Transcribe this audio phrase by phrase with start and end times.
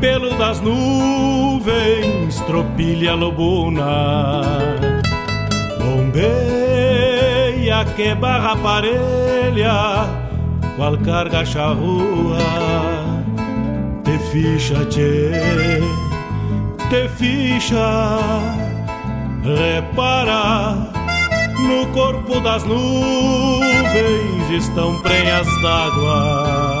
[0.00, 4.40] Pelo das nuvens, tropilha lobuna.
[5.78, 6.24] Bombeia
[7.94, 10.08] que barra parelha,
[10.76, 12.38] qual carga charrua.
[14.04, 15.30] Te ficha, tchê,
[16.88, 18.18] te ficha,
[19.44, 20.88] repara.
[21.60, 26.80] No corpo das nuvens estão prenhas d'água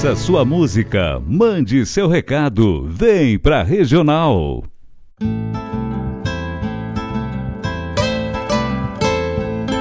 [0.00, 4.64] Peça sua música, mande seu recado, vem pra Regional.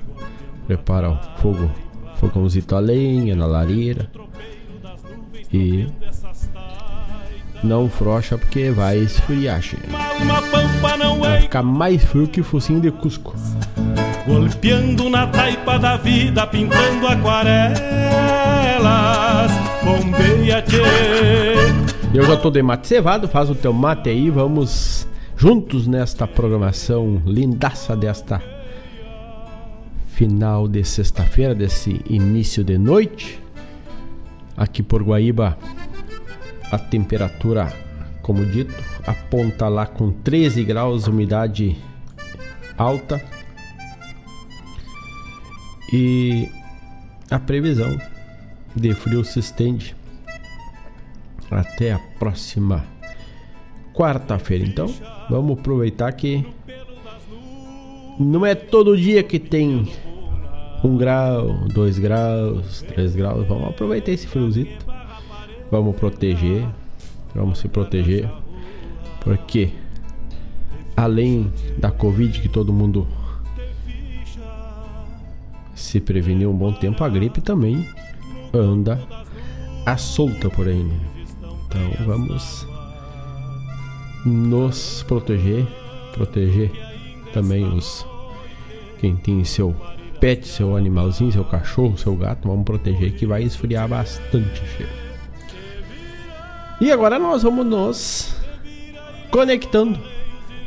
[0.68, 1.70] prepara o fogo,
[2.16, 4.10] fogãozito a lenha na lareira
[5.54, 5.88] e
[7.64, 9.78] não frocha porque vai esfriar, che.
[11.20, 13.34] Vai ficar mais frio que focinho de Cusco.
[14.26, 17.76] golpeando na taipa da vida, pintando aquarelas.
[19.84, 20.64] Bombeia.
[22.14, 27.22] Eu já tô de mate cevado, faz o teu mate aí, vamos juntos nesta programação
[27.26, 28.55] lindaça desta
[30.16, 33.38] final de sexta-feira, desse início de noite.
[34.56, 35.58] Aqui por Guaíba,
[36.72, 37.72] a temperatura,
[38.22, 38.74] como dito,
[39.06, 41.78] aponta lá com 13 graus, umidade
[42.78, 43.22] alta.
[45.92, 46.50] E
[47.30, 48.00] a previsão
[48.74, 49.94] de frio se estende
[51.52, 52.86] até a próxima
[53.94, 54.64] quarta-feira.
[54.64, 54.88] Então,
[55.30, 56.46] vamos aproveitar que
[58.18, 59.92] não é todo dia que tem
[60.86, 63.46] um grau, dois graus, três graus.
[63.48, 64.86] Vamos aproveitar esse friozito.
[65.72, 66.66] Vamos proteger.
[67.34, 68.30] Vamos se proteger.
[69.22, 69.72] Porque
[70.96, 73.08] além da Covid que todo mundo
[75.74, 77.90] se preveniu um bom tempo, a gripe também
[78.54, 79.02] anda
[79.86, 80.84] à solta por aí.
[80.84, 81.00] Né?
[81.68, 82.68] Então vamos
[84.24, 85.66] nos proteger,
[86.14, 86.72] proteger
[87.34, 88.06] também os
[89.00, 89.76] quem tem seu
[90.26, 94.60] pet, seu animalzinho, seu cachorro, seu gato, vamos proteger que vai esfriar bastante.
[94.76, 94.92] Cheiro.
[96.82, 98.36] E agora nós vamos nos
[99.30, 100.00] conectando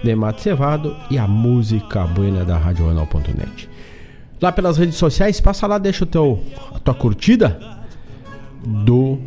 [0.05, 3.69] de Mato Cevado e a música buena da RadioJornal.net.
[4.41, 6.41] Lá pelas redes sociais, passa lá, deixa o teu,
[6.73, 7.59] a tua curtida
[8.65, 9.19] do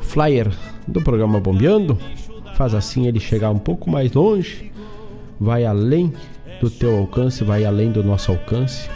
[0.00, 0.50] flyer
[0.88, 1.98] do programa Bombeando.
[2.54, 4.72] Faz assim ele chegar um pouco mais longe,
[5.38, 6.10] vai além
[6.58, 8.88] do teu alcance, vai além do nosso alcance.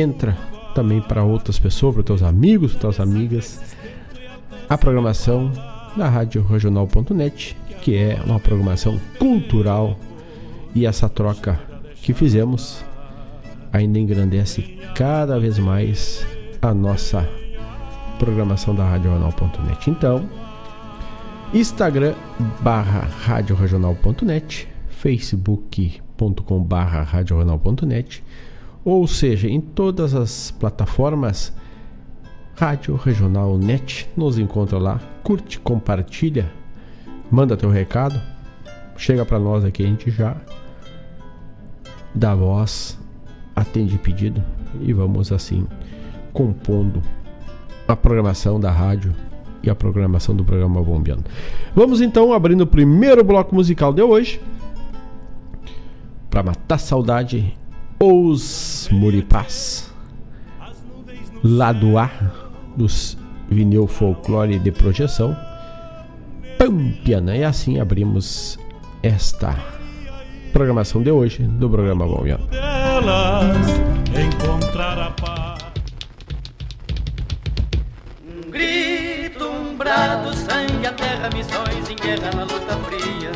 [0.00, 0.34] Entra
[0.74, 3.60] também para outras pessoas, para teus amigos, para tuas amigas,
[4.66, 5.52] a programação
[5.94, 9.98] da Rádio Regional.net, que é uma programação cultural
[10.74, 11.60] e essa troca
[11.96, 12.82] que fizemos
[13.70, 16.26] ainda engrandece cada vez mais
[16.62, 17.28] a nossa
[18.18, 19.90] programação da RadioRegional.net.
[19.90, 20.26] Então,
[21.52, 22.14] Instagram
[22.60, 28.22] barra radioregional.net, facebook.com barra radioregional.net,
[28.84, 31.52] ou seja, em todas as plataformas
[32.56, 36.52] Rádio Regional Net, nos encontra lá, curte, compartilha,
[37.30, 38.20] manda teu recado,
[38.96, 40.36] chega para nós aqui, a gente já
[42.14, 42.98] dá voz,
[43.54, 44.42] atende pedido
[44.80, 45.66] e vamos assim
[46.32, 47.02] compondo
[47.88, 49.14] a programação da rádio
[49.62, 51.24] e a programação do programa Bombeando.
[51.74, 54.40] Vamos então abrindo o primeiro bloco musical de hoje.
[56.28, 57.58] Para matar saudade,
[58.02, 59.92] os Muripás.
[61.44, 62.10] Lado A
[62.76, 63.16] dos
[63.50, 65.36] vinil folclore de projeção.
[66.58, 67.36] Pampiana.
[67.36, 68.58] E assim abrimos
[69.02, 69.56] esta
[70.52, 72.48] programação de hoje do programa Bombeando.
[74.14, 75.60] Encontrar a paz.
[79.76, 82.59] brado, sangue, a terra, missões em guerra na fria.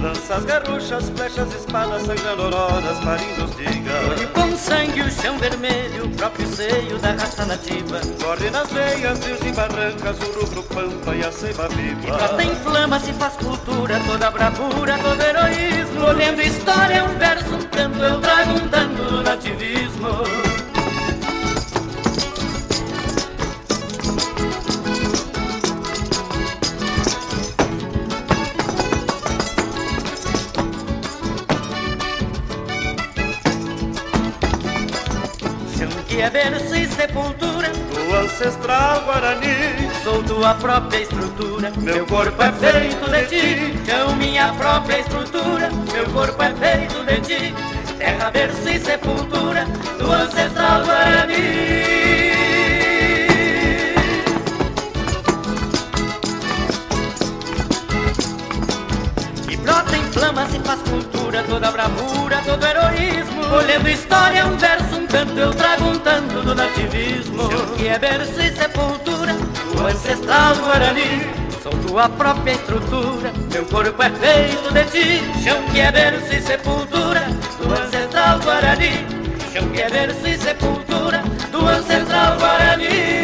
[0.04, 3.90] Lanças, garruchas, flechas, espadas, sangrando auroras, marinhos diga.
[4.11, 8.02] Olho com sangue, o chão vermelho, o próprio seio da raça nativa.
[8.23, 12.00] Corre nas veias, rios e barrancas, o rubro pampa e a ceiba viva.
[12.02, 16.04] E prata em flama, se faz cultura, toda bravura, todo heroísmo.
[16.04, 20.53] Olhando história, um verso, um canto, eu trago um tanto do nativismo.
[36.34, 39.88] É berço e sepultura do ancestral Guarani.
[40.02, 43.74] Sou tua própria estrutura, meu corpo é feito de ti.
[43.86, 47.54] Chão minha própria estrutura, meu corpo é feito de ti.
[47.98, 49.64] Terra, berço e sepultura
[49.98, 52.33] do ancestral Guarani.
[60.14, 63.42] Flama se faz cultura, toda bravura, todo heroísmo.
[63.52, 67.49] Olhando história, um verso, um canto, eu trago um tanto do nativismo.
[67.76, 69.35] Que é berço e sepultura,
[69.76, 71.44] o ancestral Guarani.
[71.62, 75.42] Sou tua própria estrutura, meu corpo é feito de ti.
[75.42, 77.23] Chão que é berço e sepultura,
[77.59, 79.06] do ancestral Guarani.
[79.52, 83.24] Chão que é berço e sepultura, do ancestral Guarani.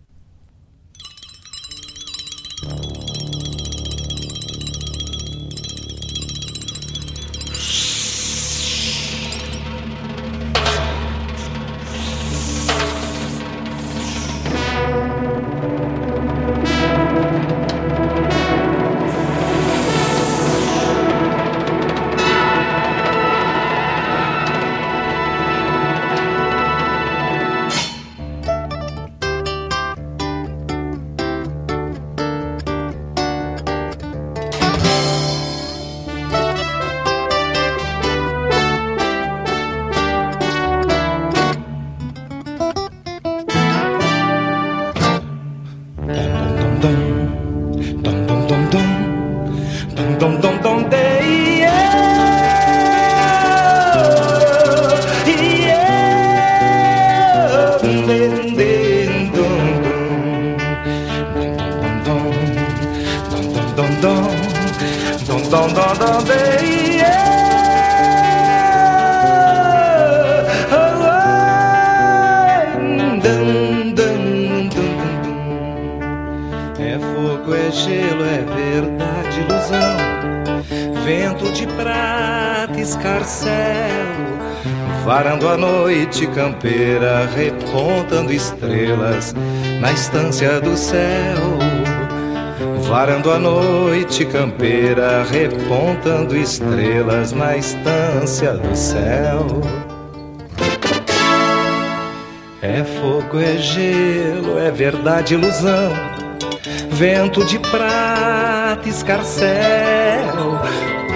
[86.61, 89.33] campeira, repontando estrelas
[89.79, 91.57] na estância do céu.
[92.87, 99.61] Varando a noite campeira, repontando estrelas na estância do céu.
[102.61, 105.91] É fogo, é gelo, é verdade, ilusão.
[106.91, 110.61] Vento de prata, escarcel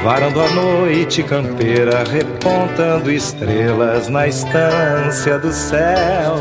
[0.06, 6.36] varando a noite campeira, repontando estrelas na estância do céu.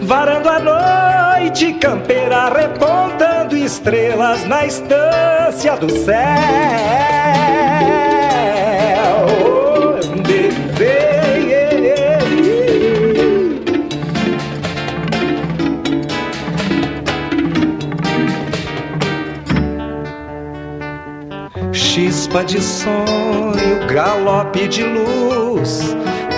[0.00, 7.21] Varando a noite campeira, repontando estrelas na estância do céu.
[21.92, 25.94] Chispa de sonho, galope de luz,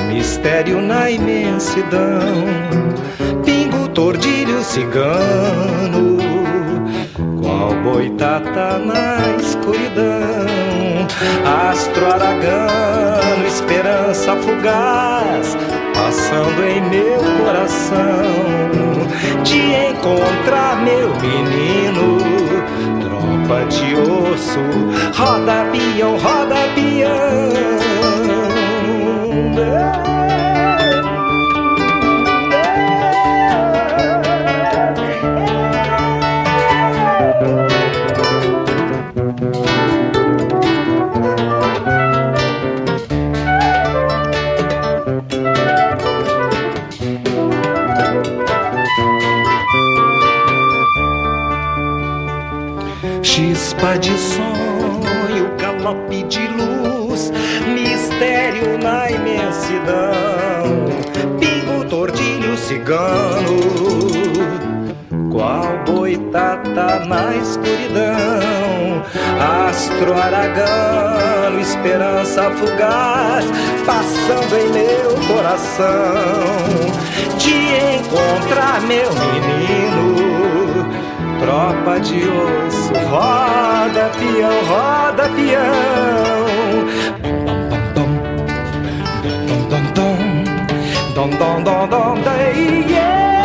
[0.08, 2.44] mistério na imensidão,
[3.44, 6.18] pingo, tordilho, cigano,
[7.40, 11.06] qual boitata na escuridão,
[11.70, 15.56] astro aragano, esperança fugaz,
[15.94, 18.02] passando em meu coração,
[19.44, 22.24] de encontrar meu menino
[23.44, 24.60] tropa de osso,
[25.16, 27.93] roda pião, roda pião.
[53.84, 57.30] Chispa de sonho, galope de luz,
[57.74, 60.86] mistério na imensidão,
[61.38, 63.60] pingo, tordilho, cigano,
[65.30, 69.02] qual boitata na escuridão,
[69.68, 73.44] astro aragano, esperança fugaz,
[73.84, 75.84] passando em meu coração,
[77.36, 80.33] de encontrar meu menino
[81.44, 86.44] tropa de osso, roda peão, roda peão.
[87.94, 88.08] Dom
[89.68, 90.10] dom dom
[91.14, 92.24] dom dom dom dom dom
[92.90, 93.43] yeah.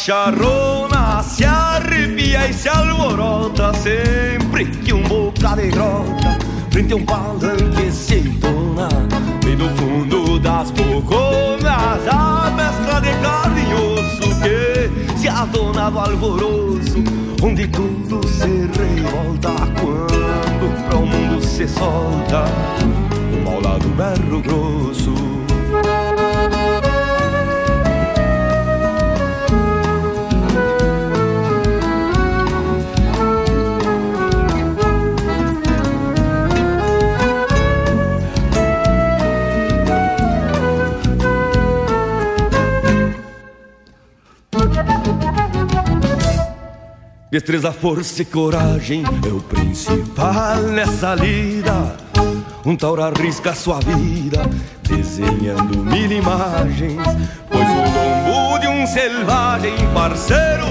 [0.00, 6.38] Estampa macharrona se arrepia e se alvorota sempre que um boca de grota
[6.70, 8.88] frente a um palanque se entona
[9.44, 17.04] bem no fundo das boconas a mescla de carne e osso que se adonava alvoroço
[17.42, 22.44] onde tudo se revolta quando para o mundo se solta
[23.46, 25.29] o mal do berro grosso
[47.40, 51.96] Destreza, força e coragem é o principal nessa lida.
[52.66, 54.42] Um tauro arrisca sua vida,
[54.82, 57.00] desenhando mil imagens.
[57.48, 60.66] Pois o lombo de um selvagem parceiro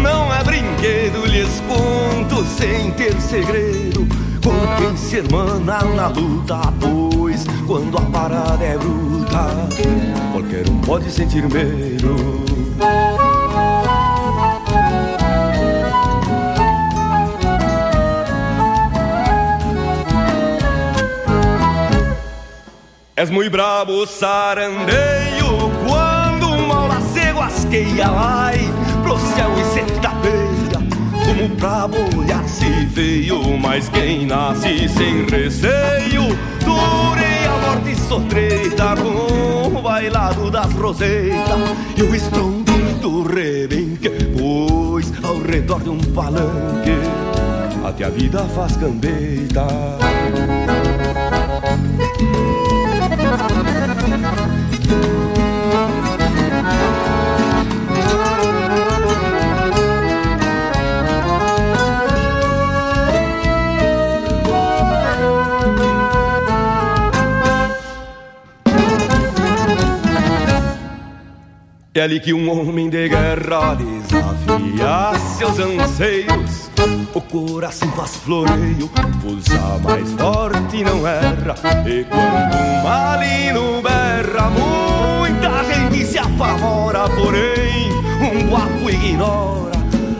[0.00, 4.06] não é brinquedo, lhes conto sem ter segredo.
[4.44, 9.68] Com quem se hermana na luta, pois quando a parada é bruta,
[10.30, 12.42] qualquer um pode sentir medo.
[23.22, 28.50] És muito brabo sarandeio Quando uma lacego asqueia lá
[29.04, 30.82] Pro céu e se tapeia
[31.24, 31.88] Como pra
[32.18, 40.50] olhar se veio Mas quem nasce sem receio Durei a morte sotreita Com o bailado
[40.50, 46.98] das roseiras E o estrondo do rebenque Pois ao redor de um palanque
[47.84, 49.64] Até a vida faz cambeita
[72.02, 76.61] é ali que um homem de guerra desafia seus anseios.
[77.14, 78.88] O coração faz floreio,
[79.20, 81.54] pulsa mais forte não erra.
[81.86, 87.06] E quando um malino berra, muita gente se apavora.
[87.10, 89.72] Porém, um guapo ignora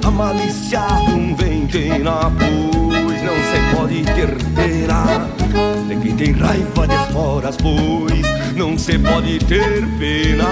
[0.05, 5.28] a malícia de um ventena, pois não se pode ter pena
[5.88, 10.44] de quem tem raiva de esporas, pois não se pode ter pena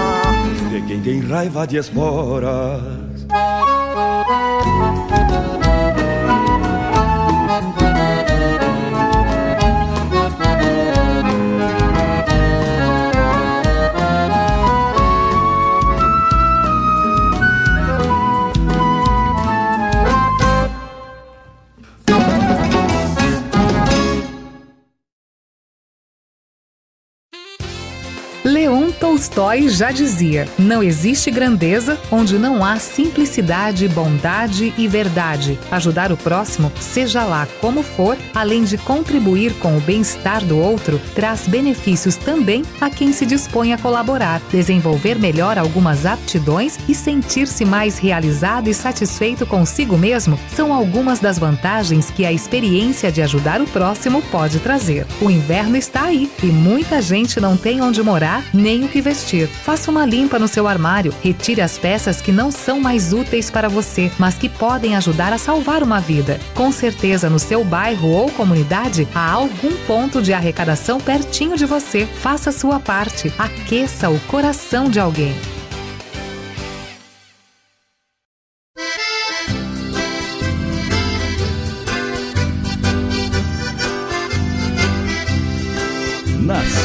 [0.71, 3.10] de quem tem raiva de esporas.
[29.21, 35.59] Tolstói já dizia: não existe grandeza onde não há simplicidade, bondade e verdade.
[35.69, 40.99] Ajudar o próximo, seja lá como for, além de contribuir com o bem-estar do outro,
[41.13, 47.63] traz benefícios também a quem se dispõe a colaborar, desenvolver melhor algumas aptidões e sentir-se
[47.63, 53.61] mais realizado e satisfeito consigo mesmo são algumas das vantagens que a experiência de ajudar
[53.61, 55.05] o próximo pode trazer.
[55.21, 59.47] O inverno está aí e muita gente não tem onde morar nem o que vestir.
[59.47, 63.67] Faça uma limpa no seu armário, retire as peças que não são mais úteis para
[63.67, 66.39] você, mas que podem ajudar a salvar uma vida.
[66.55, 72.05] Com certeza no seu bairro ou comunidade há algum ponto de arrecadação pertinho de você.
[72.05, 75.35] Faça sua parte, aqueça o coração de alguém.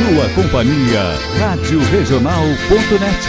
[0.07, 3.27] Sua companhia, Rádio Regional.net.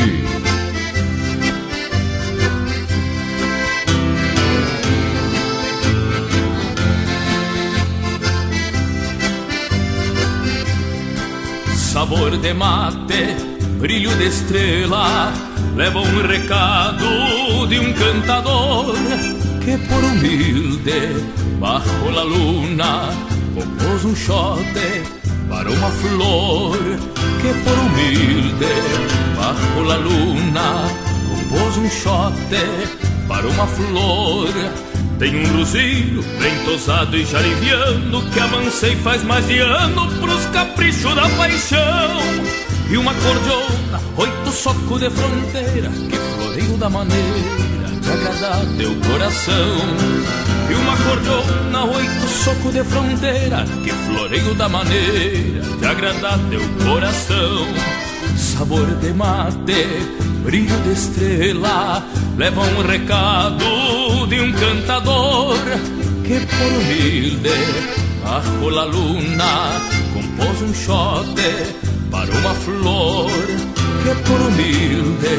[11.76, 13.36] Sabor de mate,
[13.80, 15.34] brilho de estrela,
[15.76, 18.94] leva um recado de um cantador
[19.66, 21.26] que por humilde,
[21.60, 23.10] bajo la luna,
[23.56, 25.17] compôs um chote
[25.50, 26.78] para uma flor
[27.42, 28.66] que por humilde
[29.36, 30.90] bajo la luna
[31.30, 32.66] compôs um chote
[33.28, 34.50] para uma flor.
[35.20, 40.46] Tem um luzinho bem tosado e já liviano que avancei faz mais de ano pros
[40.48, 42.22] caprichos da paixão.
[42.90, 50.57] E uma cordiona, oito soco de fronteira que floreio da maneira de agradar teu coração.
[50.70, 57.68] E uma cordiona, oito soco de fronteira Que floreio da maneira de agradar teu coração.
[58.36, 59.86] Sabor de mate,
[60.44, 62.06] brilho de estrela
[62.38, 65.58] Leva um recado de um cantador
[66.24, 67.50] Que por humilde,
[68.24, 69.72] bajo la luna
[70.14, 71.76] Compôs um chote
[72.12, 73.32] para uma flor
[74.04, 75.36] Que por humilde,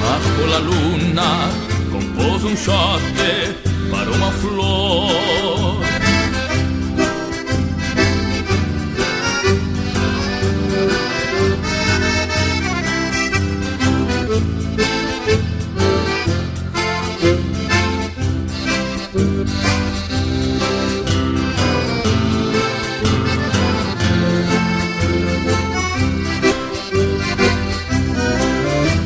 [0.00, 1.50] bajo la luna
[1.90, 5.80] Compôs um chote para uma flor.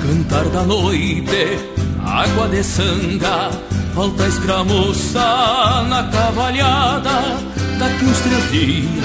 [0.02, 1.58] Cantar da noite,
[2.04, 7.38] água de sanga falta escramuça na cavalhada.
[7.78, 9.04] Daqui uns três dias,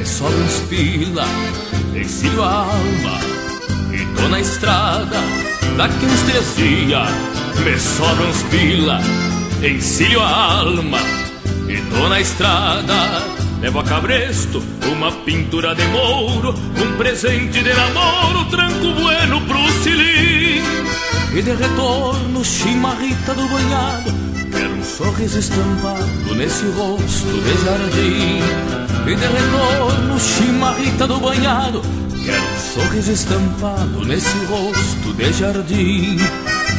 [0.00, 1.24] é só uns pila,
[1.94, 3.18] ensino a alma
[3.92, 5.16] e tô na estrada.
[5.76, 7.08] Daqui uns três dias,
[7.64, 9.00] me sobram uns pila,
[9.62, 10.98] ensino a alma
[11.68, 13.40] e tô na estrada.
[13.60, 20.39] Levo a cabresto uma pintura de mouro, um presente de namoro, tranco bueno pro cilim.
[21.32, 24.12] E de retorno, chimarrita do banhado,
[24.50, 28.40] quero um sorriso estampado nesse rosto de jardim.
[29.06, 31.82] E de retorno, chimarrita do banhado,
[32.24, 36.16] quero um sorriso estampado nesse rosto de jardim.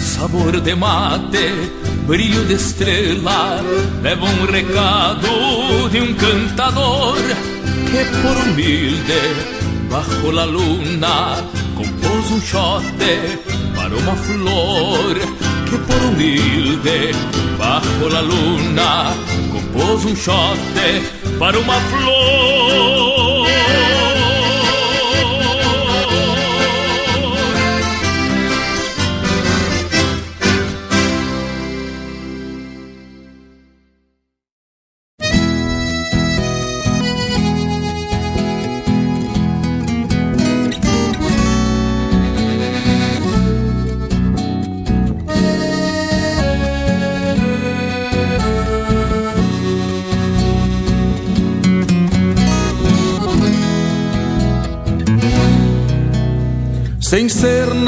[0.01, 1.71] Sabor de mate,
[2.05, 3.61] brilho de estrela,
[4.01, 7.15] leva um recado de um cantador
[7.89, 9.21] que por humilde,
[9.89, 11.37] bajo la luna,
[12.31, 13.39] um chote
[13.75, 15.15] para uma flor.
[15.69, 17.11] Que por humilde,
[17.57, 19.13] bajo la luna,
[19.51, 21.03] compôs um chote
[21.37, 23.10] para uma flor.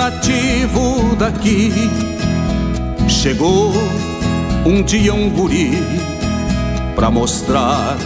[0.04, 1.72] Nativo daqui.
[3.08, 3.72] Chegou
[4.66, 5.72] um dia um guri
[6.94, 7.98] pra mostrar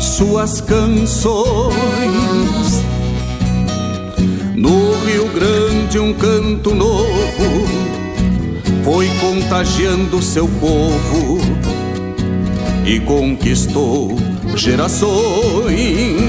[0.00, 1.76] suas canções.
[4.56, 7.68] No Rio Grande, um canto novo
[8.82, 11.38] foi contagiando seu povo
[12.84, 14.16] e conquistou
[14.56, 16.21] gerações.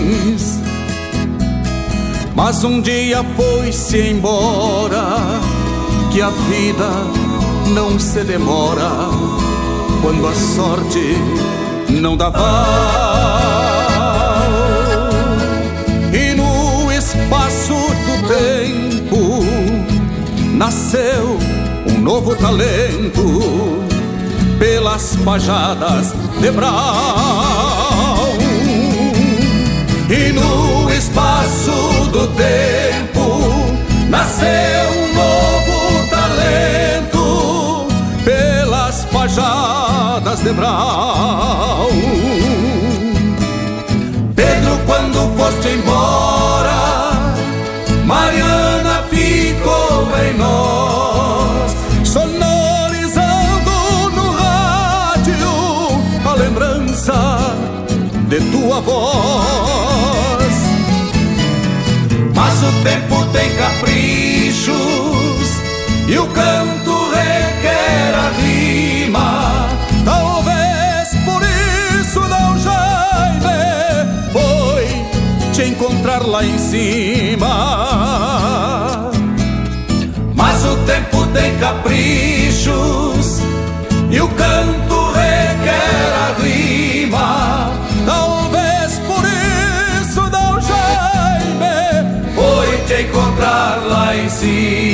[2.35, 5.39] Mas um dia foi-se embora,
[6.11, 6.89] que a vida
[7.73, 8.89] não se demora
[10.01, 11.15] quando a sorte
[11.89, 12.43] não dá val.
[16.11, 19.43] E no espaço do tempo
[20.55, 21.37] nasceu
[21.87, 23.83] um novo talento
[24.59, 27.12] pelas pajadas de Brau.
[32.13, 33.49] Do tempo
[34.07, 37.87] nasceu um novo talento
[38.23, 41.89] pelas pajadas de Brau.
[44.35, 47.13] Pedro, quando foste embora,
[48.05, 53.71] Mariana ficou em nós, sonorizando
[54.15, 55.49] no rádio
[56.29, 57.55] a lembrança
[58.29, 59.92] de tua voz.
[62.63, 64.73] Mas o tempo tem caprichos
[66.07, 69.67] e o canto requer a rima.
[70.05, 71.41] Talvez por
[71.99, 73.49] isso não Jaime
[74.31, 74.87] foi
[75.51, 77.51] te encontrar lá em cima.
[80.33, 83.41] Mas o tempo tem caprichos
[84.09, 84.72] e o canto
[94.43, 94.92] lá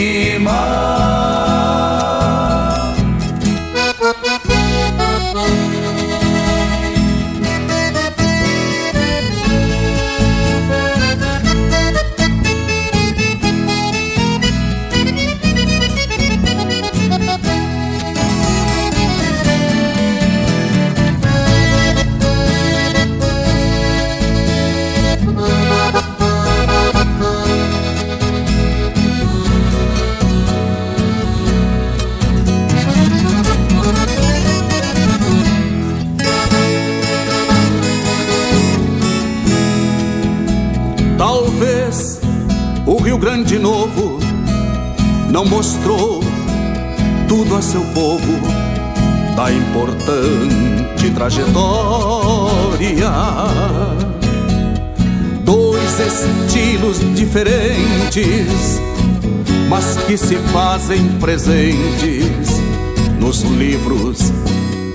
[43.70, 44.18] Novo
[45.32, 46.24] não mostrou
[47.28, 48.34] tudo a seu povo
[49.36, 53.12] da importante trajetória.
[55.44, 58.82] Dois estilos diferentes,
[59.70, 62.50] mas que se fazem presentes
[63.20, 64.34] nos livros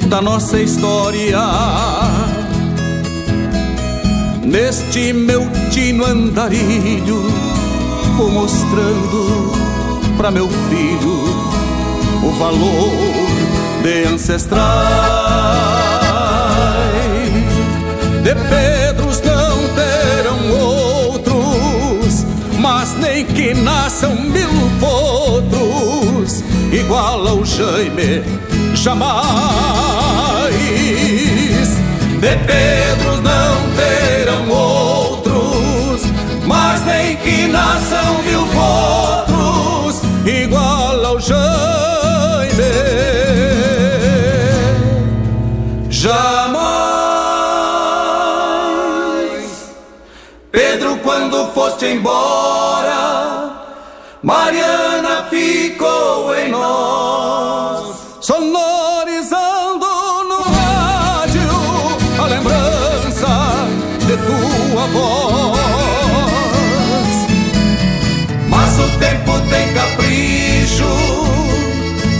[0.08, 1.38] da nossa história.
[4.42, 7.53] Neste meu tino andarilho,
[8.16, 9.50] vou mostrando
[10.16, 11.24] para meu filho
[12.22, 12.92] o valor
[13.82, 14.64] de ancestrais.
[18.22, 22.24] De Pedros não terão outros,
[22.58, 24.48] mas nem que nasçam mil
[24.78, 28.22] potros, igual ao Jaime,
[28.74, 29.24] jamais.
[32.20, 34.73] De Pedros não terão outros,
[37.24, 41.64] que nasçam mil potros, igual ao Jaime.
[51.54, 53.52] foste embora,
[54.22, 56.13] Mariana ficou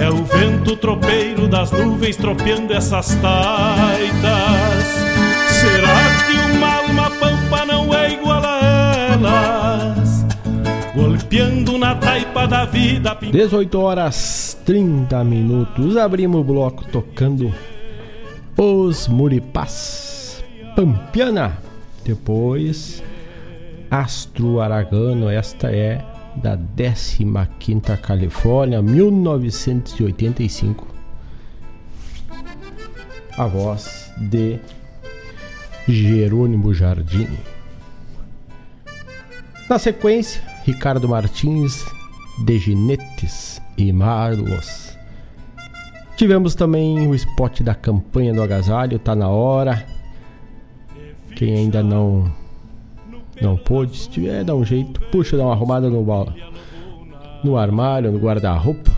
[0.00, 4.84] É o vento tropeiro das nuvens tropeando essas taitas.
[5.50, 10.24] Será que uma alma pampa não é igual a elas?
[10.94, 13.14] Golpeando na taipa da vida.
[13.30, 15.98] 18 horas 30 minutos.
[15.98, 17.54] Abrimos o bloco tocando
[18.56, 20.42] Os Muripás.
[20.74, 21.58] Pampiana.
[22.06, 23.02] Depois
[23.90, 25.28] Astro Aragano.
[25.28, 26.02] Esta é
[26.36, 30.86] da 15ª Califórnia, 1985.
[33.36, 34.58] A voz de
[35.88, 37.28] Jerônimo Jardim.
[39.68, 41.84] Na sequência, Ricardo Martins
[42.44, 44.90] de Ginetes e Marlos,
[46.20, 49.86] Tivemos também o spot da campanha do agasalho, tá na hora.
[51.34, 52.30] Quem ainda não
[53.40, 56.04] não pôde, se tiver, dá um jeito, puxa, dá uma arrumada no
[57.42, 58.92] no armário, no guarda-roupa.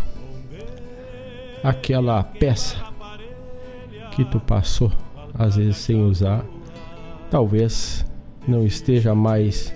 [1.62, 2.76] Aquela peça
[4.10, 4.90] que tu passou
[5.38, 6.44] às vezes sem usar,
[7.30, 8.04] talvez
[8.46, 9.72] não esteja mais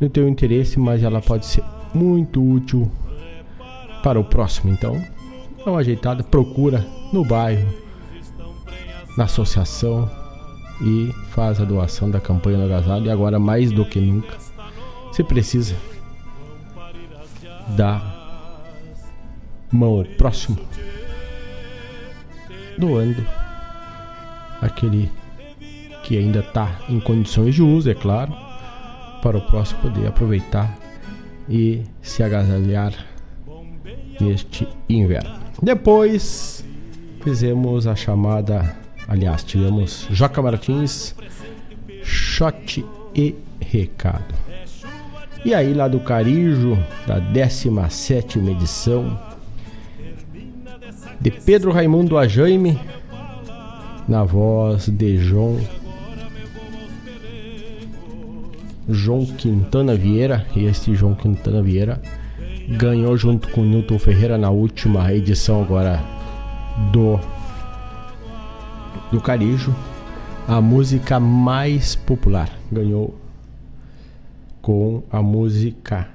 [0.00, 2.90] no teu interesse, mas ela pode ser muito útil
[4.02, 4.72] para o próximo.
[4.72, 5.00] Então,
[5.64, 7.68] dá uma ajeitada, procura no bairro,
[9.16, 10.08] na associação
[10.80, 13.06] e faz a doação da campanha do agasalho.
[13.06, 14.36] E agora, mais do que nunca,
[15.06, 15.74] você precisa
[17.76, 18.02] dar
[19.70, 20.58] mão ao próximo,
[22.78, 23.24] doando
[24.60, 25.10] aquele
[26.02, 28.32] que ainda está em condições de uso, é claro,
[29.22, 30.74] para o próximo poder aproveitar
[31.48, 32.92] e se agasalhar
[34.20, 35.38] neste inverno.
[35.62, 36.64] Depois
[37.22, 38.76] fizemos a chamada,
[39.08, 41.14] aliás, tivemos Joca Martins,
[42.04, 44.34] shot e recado.
[45.44, 49.18] E aí lá do Carijo, da 17 edição,
[51.20, 52.78] de Pedro Raimundo Ajaime,
[54.06, 55.58] na voz de João
[58.88, 62.00] João Quintana Vieira, e este João Quintana Vieira
[62.68, 66.02] ganhou junto com Newton Ferreira na última edição agora
[66.92, 67.18] do
[69.10, 69.74] do Carijo
[70.46, 72.50] a música mais popular.
[72.72, 73.18] Ganhou
[74.62, 76.08] com a música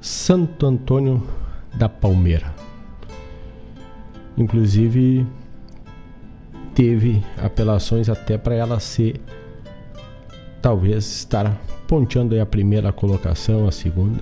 [0.00, 1.26] Santo Antônio
[1.74, 2.54] da Palmeira.
[4.36, 5.26] Inclusive
[6.74, 9.20] teve apelações até para ela ser
[10.60, 14.20] talvez estar ponteando a primeira colocação, a segunda,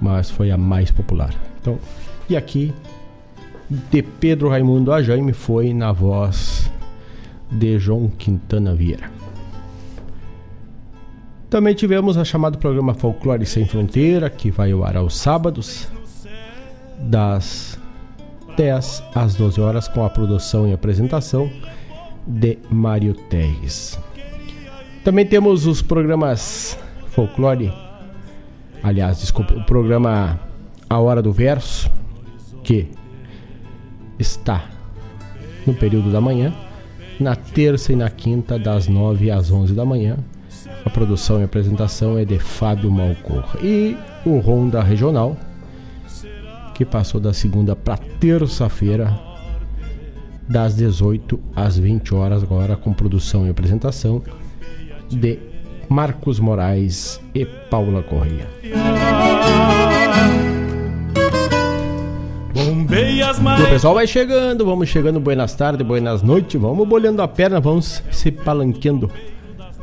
[0.00, 1.34] mas foi a mais popular.
[1.60, 1.78] Então,
[2.28, 2.74] e aqui
[3.68, 6.70] de Pedro Raimundo a Jaime foi na voz
[7.50, 9.10] de João Quintana Vieira.
[11.50, 15.88] Também tivemos a chamado programa Folclore Sem Fronteira, que vai ao ar aos sábados,
[16.98, 17.78] das
[18.56, 21.50] 10 às 12 horas, com a produção e apresentação
[22.26, 23.98] de Mário Terres.
[25.04, 26.78] Também temos os programas
[27.10, 27.72] Folclore,
[28.82, 30.40] aliás, desculpa, o programa
[30.90, 31.90] A Hora do Verso,
[32.64, 32.88] que
[34.18, 34.64] está
[35.66, 36.54] no período da manhã,
[37.18, 40.16] na terça e na quinta, das 9 às 11 da manhã.
[40.84, 43.56] A produção e apresentação é de Fábio Malcor.
[43.62, 45.36] E o Ronda Regional,
[46.74, 49.18] que passou da segunda para terça-feira,
[50.48, 54.22] das 18 às 20 horas, agora com produção e apresentação
[55.08, 55.38] de
[55.88, 58.04] Marcos Moraes e Paula
[62.84, 63.30] Correia.
[63.32, 68.02] O pessoal vai chegando, vamos chegando, buenas tardes, buenas noites, vamos bolhando a perna, vamos
[68.10, 69.10] se palanqueando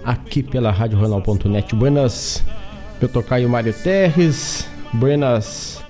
[0.03, 1.75] aqui pela Rádio Ronal.net.
[1.75, 2.43] Buenas,
[2.99, 5.83] meu tocaio Mário Terres, buenas,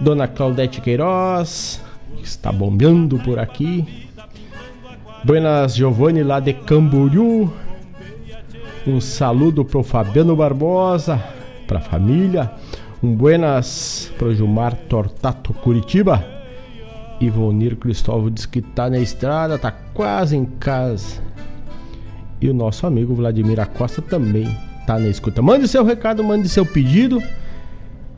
[0.00, 1.80] Dona Claudete Queiroz,
[2.16, 4.08] que está bombeando por aqui.
[5.24, 7.52] Buenas Giovanni lá de Camboriú.
[8.86, 11.22] Um saludo pro Fabiano Barbosa,
[11.66, 12.50] pra família.
[13.02, 16.24] Um buenas pro Gilmar Tortato Curitiba.
[17.20, 21.20] Ivonir Cristóvão diz que tá na estrada, tá quase em casa.
[22.40, 25.42] E o nosso amigo Vladimir Acosta também tá na escuta.
[25.42, 27.20] Mande seu recado, mande seu pedido.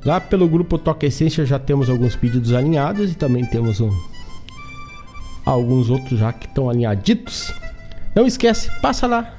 [0.04, 3.90] Lá pelo grupo Toca Essência já temos alguns pedidos alinhados e também temos um,
[5.46, 7.54] alguns outros já que estão alinhaditos.
[8.14, 9.34] Não esquece, passa lá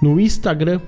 [0.00, 0.80] no Instagram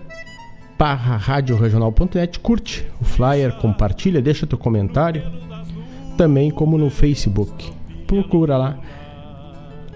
[0.78, 5.22] barra radioregional.net, curte o flyer, compartilha, deixa teu comentário.
[6.16, 7.72] Também como no Facebook.
[8.06, 8.78] Procura lá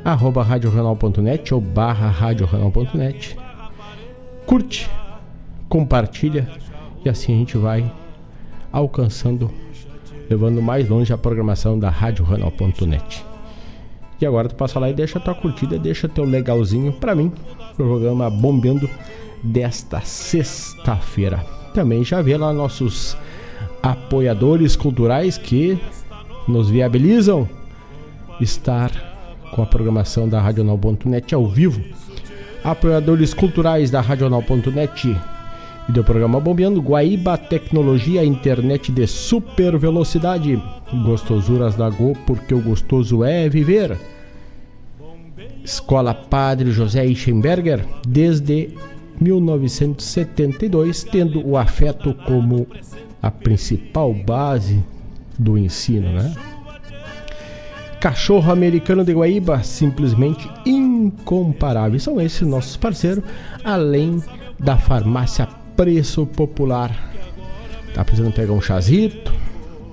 [0.05, 3.37] arroba radioregional.net ou barra radioregional.net.
[4.47, 4.91] Curte,
[5.68, 6.49] compartilha
[7.05, 7.91] e assim a gente vai
[8.72, 9.51] alcançando,
[10.28, 13.24] levando mais longe a programação da radioregional.net.
[14.20, 17.33] E agora tu passa lá e deixa tua curtida, deixa teu legalzinho para mim,
[17.76, 18.89] programa bombando
[19.43, 21.45] desta sexta-feira.
[21.74, 23.16] Também já vê lá nossos
[23.82, 25.78] apoiadores culturais que
[26.47, 27.49] nos viabilizam
[28.41, 28.91] estar
[29.55, 31.80] com a programação da Radional.net ao vivo.
[32.62, 35.16] Apoiadores culturais da Radional.net
[35.88, 40.62] e do programa Bombeando Guaíba Tecnologia Internet de super velocidade.
[41.05, 43.97] Gostosuras da Go, porque o gostoso é viver.
[45.64, 48.70] Escola Padre José Eichenberger, desde
[49.21, 52.66] 1972, tendo o afeto como
[53.23, 54.83] a principal base
[55.39, 56.35] do ensino, né?
[58.01, 62.01] Cachorro Americano de Guaíba, simplesmente incomparável.
[62.01, 63.23] São esses nossos parceiros,
[63.62, 64.23] além
[64.59, 65.47] da farmácia
[65.77, 67.11] Preço Popular.
[67.95, 69.33] Tá precisando pegar um chazito?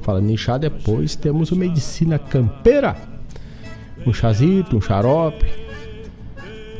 [0.01, 2.95] Falando em chá, depois temos o Medicina Campeira.
[4.05, 5.45] Um chazito, um xarope,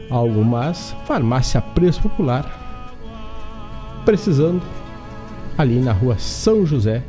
[0.10, 0.95] algo mais.
[1.05, 2.66] Farmácia Preço Popular.
[4.05, 4.62] Precisando,
[5.58, 7.03] ali na rua São José,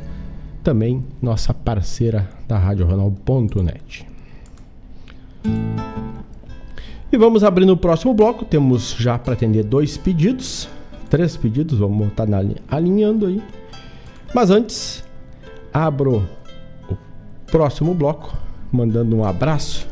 [0.63, 4.05] também nossa parceira da Rádio Ronald.net.
[7.11, 8.45] E vamos abrindo o próximo bloco.
[8.45, 10.69] Temos já para atender dois pedidos,
[11.09, 12.37] três pedidos, vamos estar tá
[12.69, 13.41] alinhando aí.
[14.33, 15.03] Mas antes,
[15.73, 16.23] abro
[16.89, 16.97] o
[17.49, 18.37] próximo bloco,
[18.71, 19.87] mandando um abraço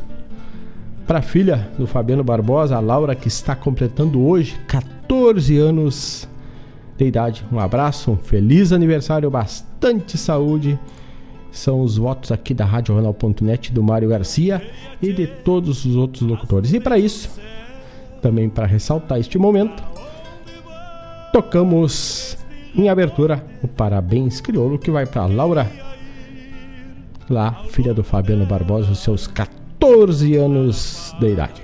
[1.08, 6.28] para a filha do Fabiano Barbosa, a Laura, que está completando hoje 14 anos
[6.98, 7.42] de idade.
[7.50, 10.78] Um abraço, um feliz aniversário, bastante saúde
[11.50, 14.62] são os votos aqui da Rádio Jornal.net do Mário Garcia
[15.00, 16.74] e de todos os outros locutores.
[16.74, 17.40] E para isso,
[18.20, 19.82] também para ressaltar este momento,
[21.32, 22.36] tocamos
[22.74, 25.72] em abertura o Parabéns Crioulo que vai para Laura,
[27.30, 29.67] lá, filha do Fabiano Barbosa, os seus 14
[30.36, 31.62] anos de idade.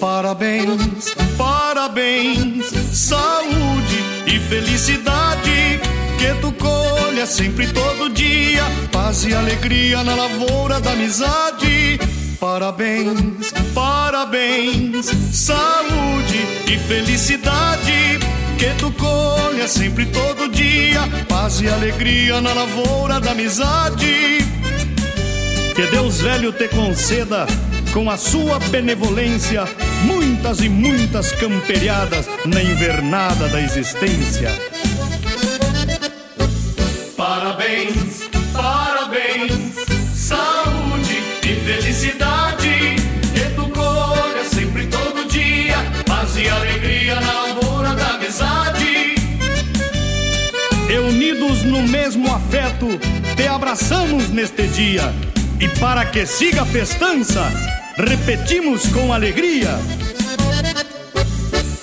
[0.00, 5.80] Parabéns, parabéns, saúde e felicidade.
[6.18, 11.98] Que tu colha sempre todo dia, paz e alegria na lavoura da amizade.
[12.40, 18.18] Parabéns, parabéns, saúde e felicidade.
[18.58, 24.38] Que tu colha sempre todo dia, paz e alegria na lavoura da amizade.
[25.74, 27.46] Que Deus velho te conceda
[27.92, 29.64] com a sua benevolência,
[30.02, 34.50] muitas e muitas camperiadas na invernada da existência.
[37.16, 38.03] Parabéns,
[41.64, 42.96] felicidade.
[43.56, 49.14] Tu colha sempre todo dia, paz e alegria na lavoura da amizade.
[50.90, 52.86] E unidos no mesmo afeto,
[53.36, 55.14] te abraçamos neste dia.
[55.60, 57.50] E para que siga a festança,
[57.96, 59.78] repetimos com alegria.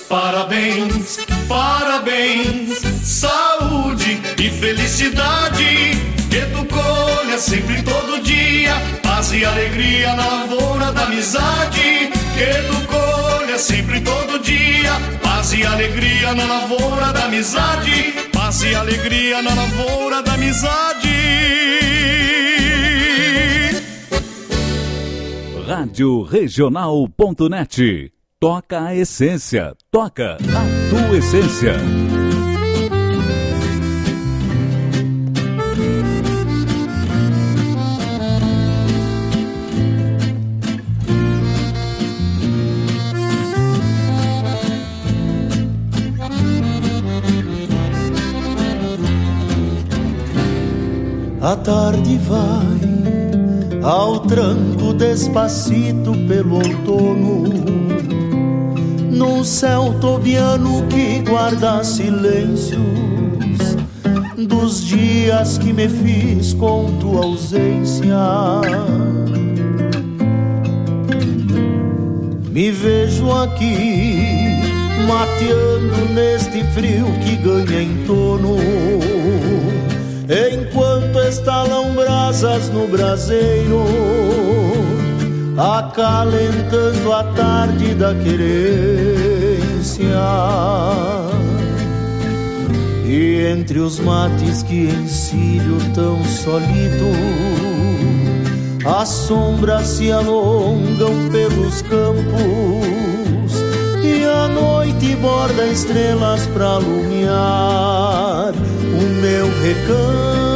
[0.08, 1.18] Parabéns,
[1.48, 6.21] parabéns, saúde e felicidade.
[6.32, 8.72] Que colha sempre todo dia,
[9.02, 12.10] paz e alegria na lavoura da amizade.
[12.34, 18.14] Que colha sempre todo dia, paz e alegria na lavoura da amizade.
[18.32, 21.10] Paz e alegria na lavoura da amizade.
[25.68, 28.10] Rádio Regional.net.
[28.40, 31.76] Toca a essência, toca a tua essência.
[51.62, 57.44] Tarde vai ao tranco despacito pelo outono,
[59.10, 62.80] num céu tobiano que guarda silêncios
[64.48, 68.16] dos dias que me fiz com tua ausência.
[72.50, 74.60] Me vejo aqui
[75.06, 78.56] mateando neste frio que ganha em torno
[80.28, 80.91] enquanto
[81.32, 83.84] estalam brasas no braseiro,
[85.56, 88.82] acalentando a tarde da querência.
[93.06, 97.10] E entre os mates que encilho tão solido,
[98.84, 103.52] as sombras se alongam pelos campos
[104.04, 110.51] e a noite borda estrelas para alumiar o meu recanto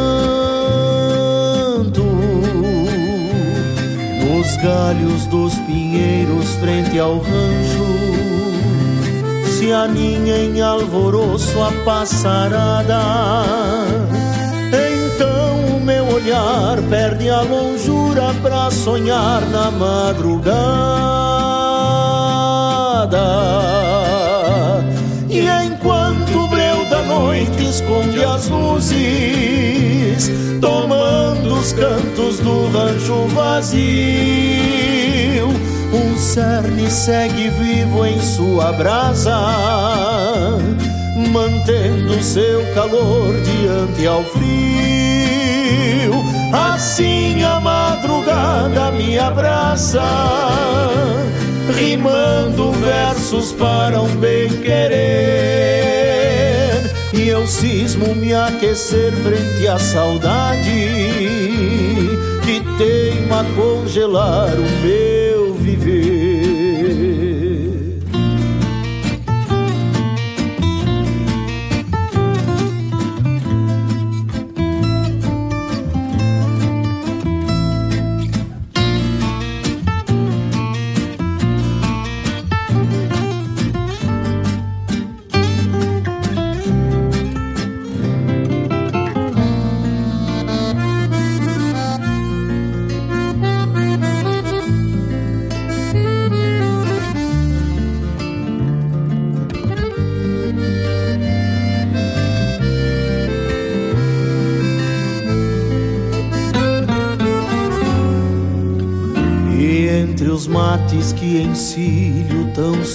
[4.37, 7.87] nos galhos dos pinheiros frente ao rancho.
[9.47, 13.01] Se aninha em alvoroço a passarada
[14.69, 20.57] então o meu olhar perde a longura pra sonhar na madrugada
[27.07, 30.31] noite esconde as luzes,
[30.61, 34.37] tomando os cantos do rancho vazio.
[35.93, 39.39] Um cerne segue vivo em sua brasa,
[41.33, 44.47] mantendo seu calor diante ao frio.
[46.53, 50.03] Assim a madrugada me abraça,
[51.79, 54.49] rimando versos para um bem
[57.29, 60.71] eu cismo me aquecer frente à saudade
[62.45, 65.16] que teima congelar o meu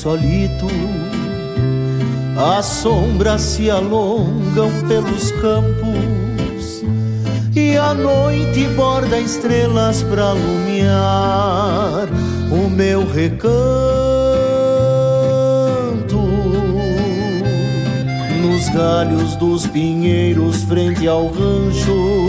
[0.02, 0.66] solito,
[2.36, 6.84] as sombras se alongam pelos campos
[7.56, 12.08] e a noite borda estrelas para alumiar
[12.52, 13.52] o meu recanto.
[18.42, 22.28] Nos galhos dos pinheiros frente ao rancho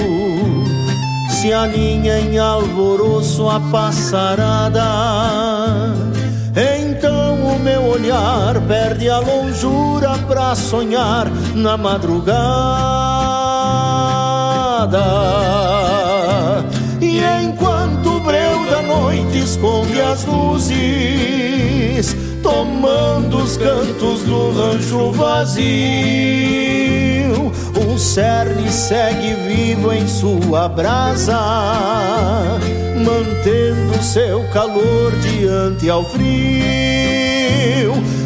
[1.31, 4.83] se aninha em alvoroço a passarada.
[8.13, 12.35] Olhar perde a longura pra sonhar na madrugada.
[17.01, 25.63] E enquanto o breu da noite esconde as luzes, tomando os cantos do rancho vazio
[27.95, 31.39] o cerne segue vivo em sua brasa,
[32.95, 37.22] mantendo seu calor diante ao frio.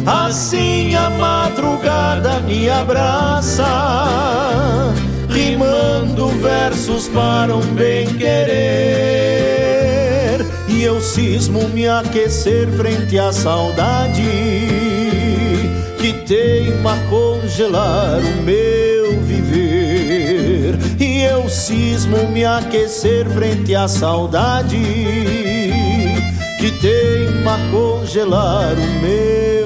[0.07, 3.65] Assim a madrugada me abraça,
[5.27, 8.47] rimando versos para um bem querer.
[10.69, 14.23] E eu cismo me aquecer frente à saudade
[15.97, 24.77] que teima congelar o meu viver e eu cismo me aquecer frente à saudade
[26.59, 29.56] que teima congelar o meu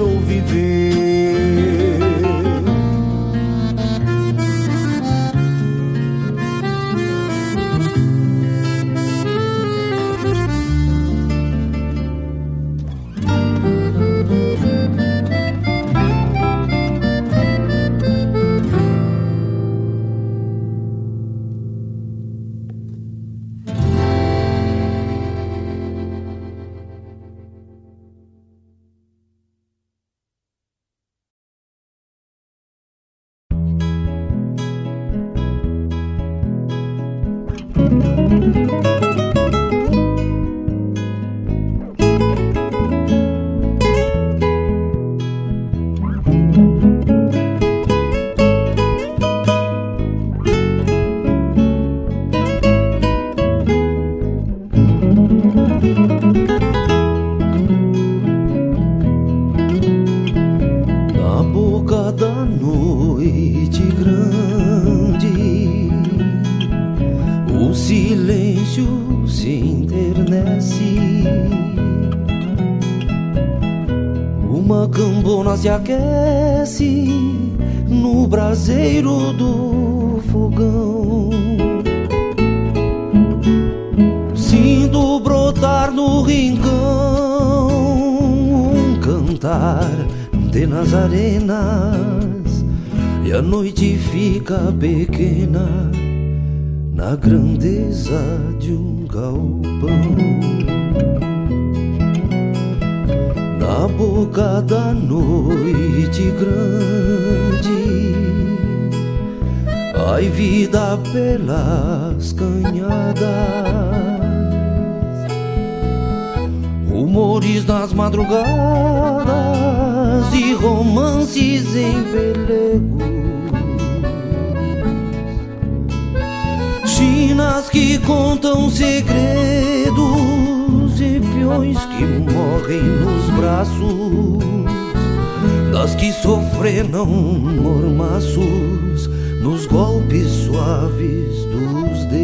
[137.02, 139.08] sofreram mormaços
[139.40, 142.22] nos golpes suaves dos dedos.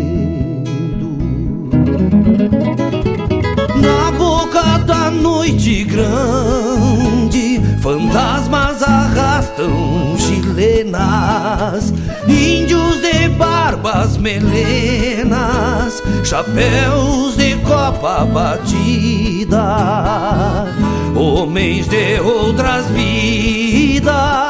[3.80, 11.92] Na boca da noite grande, fantasmas arrastam chilenas,
[12.28, 19.58] índios de barbas melenas, chapéus de copa batida,
[21.16, 24.47] homens de outras vidas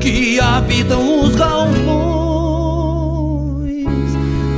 [0.00, 1.82] que habitam os galpões,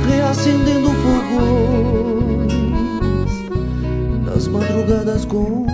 [0.07, 2.53] reacendendo fogões
[4.25, 5.64] nas madrugadas compridas.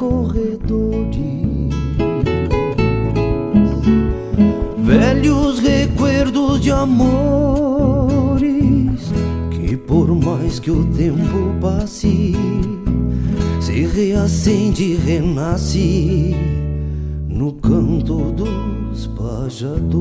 [0.00, 1.68] Corredores,
[4.78, 8.10] velhos recuerdos de amores
[9.50, 12.34] que por mais que o tempo passe,
[13.60, 16.34] se reacende e renasce
[17.28, 20.00] no canto dos pajadores.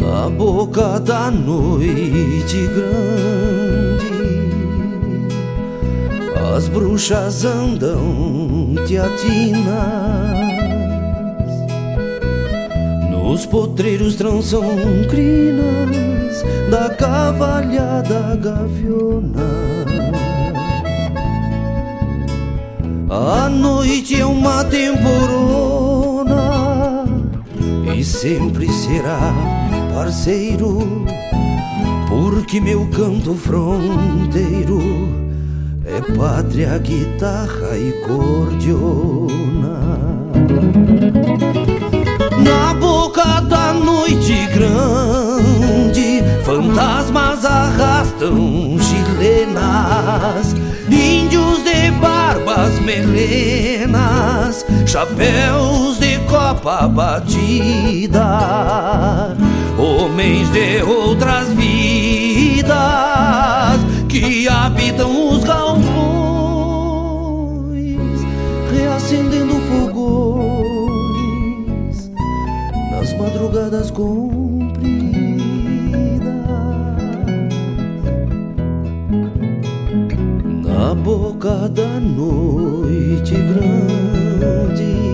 [0.00, 2.97] Na boca da noite grande,
[6.98, 9.68] bruxas andam teatinas.
[13.24, 14.64] Os potreiros trançam
[15.08, 19.46] crinas da cavalhada gaviona.
[23.08, 25.14] A noite é uma temporona
[27.96, 29.32] e sempre será
[29.94, 31.06] parceiro,
[32.08, 35.27] porque meu canto fronteiro
[35.98, 39.80] é pátria, guitarra e cordiona.
[42.38, 50.54] Na boca da noite grande, fantasmas arrastam chilenas,
[50.88, 58.36] índios de barbas melenas, chapéus de copa batida,
[59.76, 63.18] homens de outras vidas
[64.08, 65.27] que habitam os
[73.98, 74.78] compridas.
[80.64, 85.07] Na boca da noite grande.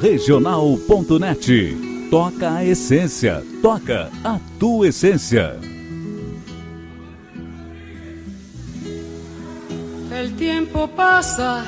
[0.00, 1.76] Regional.net.
[2.08, 5.58] Toca a essência, toca a tua essência.
[10.12, 11.64] El tiempo pasa,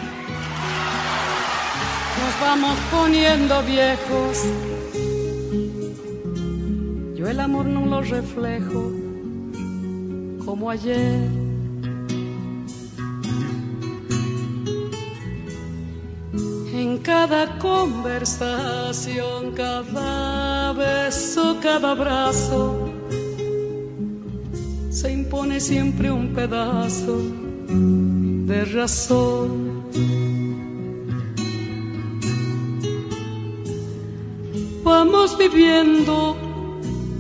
[2.20, 4.38] nos vamos poniendo viejos.
[7.16, 8.92] Yo el amor no lo reflejo
[10.44, 11.49] como ayer.
[16.90, 22.90] En cada conversación, cada beso, cada abrazo,
[24.90, 27.16] se impone siempre un pedazo
[27.68, 29.84] de razón.
[34.82, 36.36] Vamos viviendo,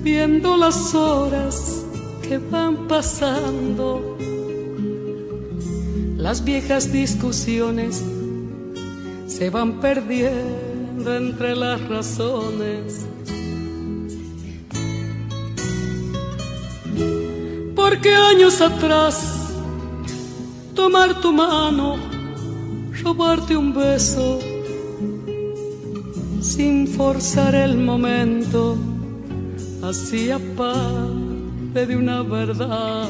[0.02, 1.84] viendo las horas
[2.22, 4.18] que van pasando,
[6.16, 8.02] las viejas discusiones
[9.40, 13.06] se van perdiendo entre las razones.
[17.74, 19.54] Porque años atrás
[20.74, 21.96] tomar tu mano,
[23.02, 24.40] robarte un beso,
[26.42, 28.76] sin forzar el momento,
[29.82, 30.38] hacía
[31.86, 33.08] de una verdad.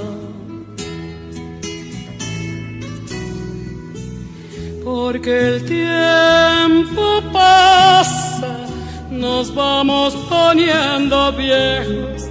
[4.84, 8.66] Porque el tiempo pasa,
[9.10, 12.28] nos vamos poniendo viejos.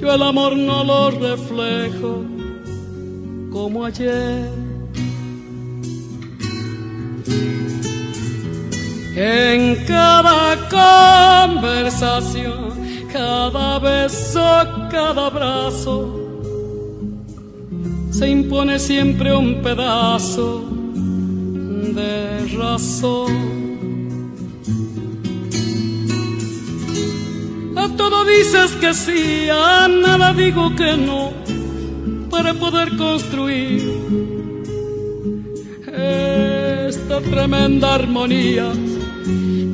[0.00, 2.24] Yo el amor no lo reflejo
[3.50, 4.50] como ayer.
[9.16, 10.56] En cada
[11.48, 12.74] conversación,
[13.10, 14.40] cada beso,
[14.90, 16.25] cada abrazo,
[18.16, 20.64] se impone siempre un pedazo
[21.98, 23.34] de razón.
[27.76, 31.30] A todo dices que sí, a nada digo que no,
[32.30, 33.82] para poder construir
[36.88, 38.72] esta tremenda armonía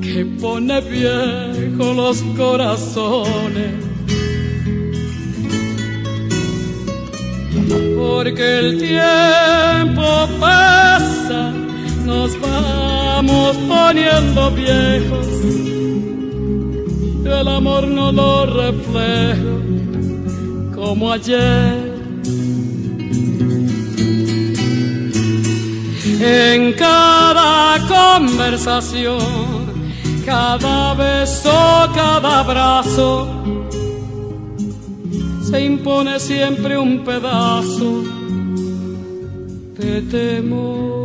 [0.03, 3.91] que pone viejo los corazones.
[8.03, 11.53] Porque el tiempo pasa,
[12.05, 15.28] nos vamos poniendo viejos.
[17.24, 19.55] El amor no lo refleja
[20.74, 21.92] como ayer.
[26.20, 29.53] En cada conversación
[30.24, 33.28] cada beso, cada abrazo,
[35.53, 38.03] se impone siempre un pedazo
[39.76, 41.01] de temor.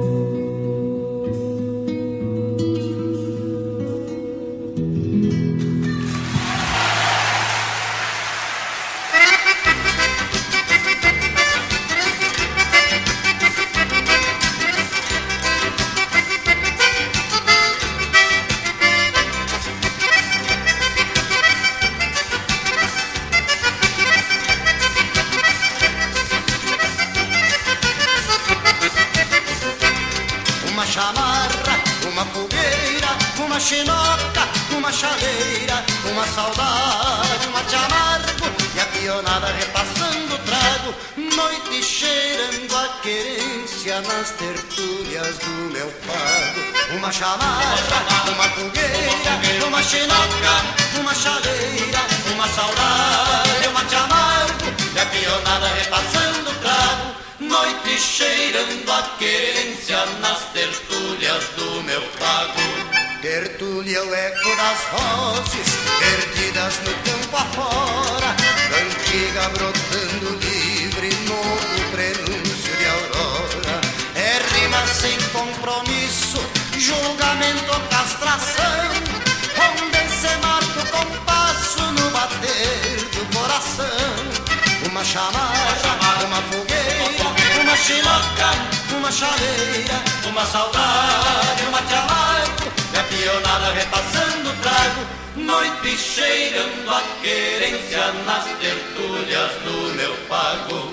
[95.96, 100.87] Cheirando a querência nas tertúlias do meu pago.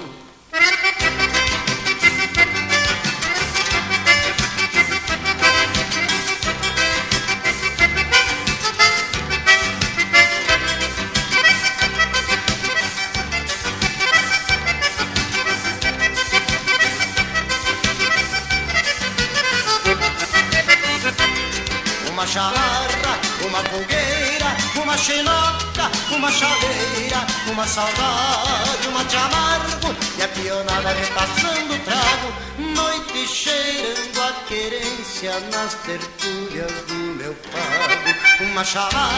[26.17, 34.21] Uma chaleira, uma saudade, uma de amargo e a pionada repassando o trago, noite cheirando
[34.21, 38.45] a querência nas tertúlias do meu pago.
[38.45, 39.11] Uma charra,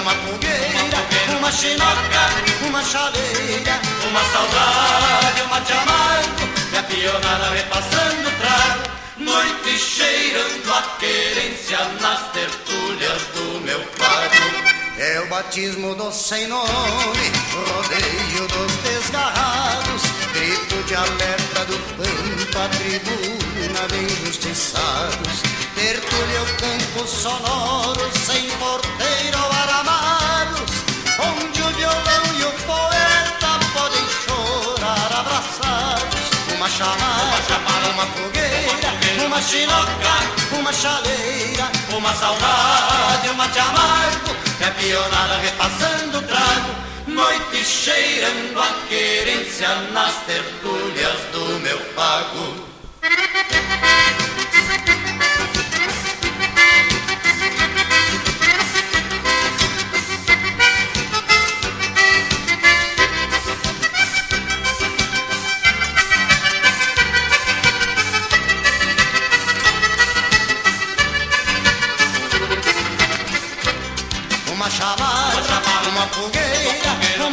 [0.00, 8.28] uma fogueira, uma xenoca, uma chaleira, uma saudade, uma de amargo e a pionada repassando
[8.28, 14.79] o trago noite cheirando a querência nas tertúlias do meu pago.
[14.98, 23.88] É o batismo do sem nome, rodeio dos desgarrados, grito de alerta do pampa, tribuna
[23.88, 25.42] de injustiçados.
[25.74, 30.70] Tertúlia o campo sonoro, sem porteiro ou aramados,
[31.18, 36.20] onde o violão e o poeta podem chorar abraçados.
[36.54, 38.39] Uma chamada, uma fogueira
[39.40, 46.74] uma chinoca, uma chaleira, uma saudade, uma de amargo, é pionada repassando o trago,
[47.06, 52.66] noite cheirando a querência nas tertúlias do meu pago.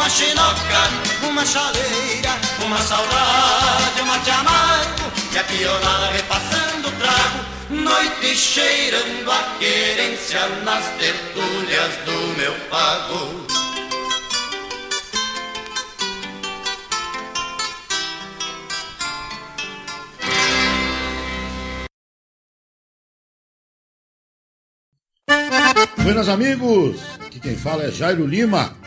[0.07, 2.29] Uma chinoca, uma chaleira,
[2.65, 10.47] uma saudade, uma te amargo e a pionada repassando o trago, noite cheirando a querência
[10.63, 13.47] nas tertúlias do meu pago.
[26.01, 28.86] Buenas amigos, aqui quem fala é Jairo Lima.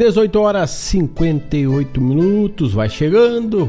[0.00, 3.68] 18 horas 58 minutos, vai chegando.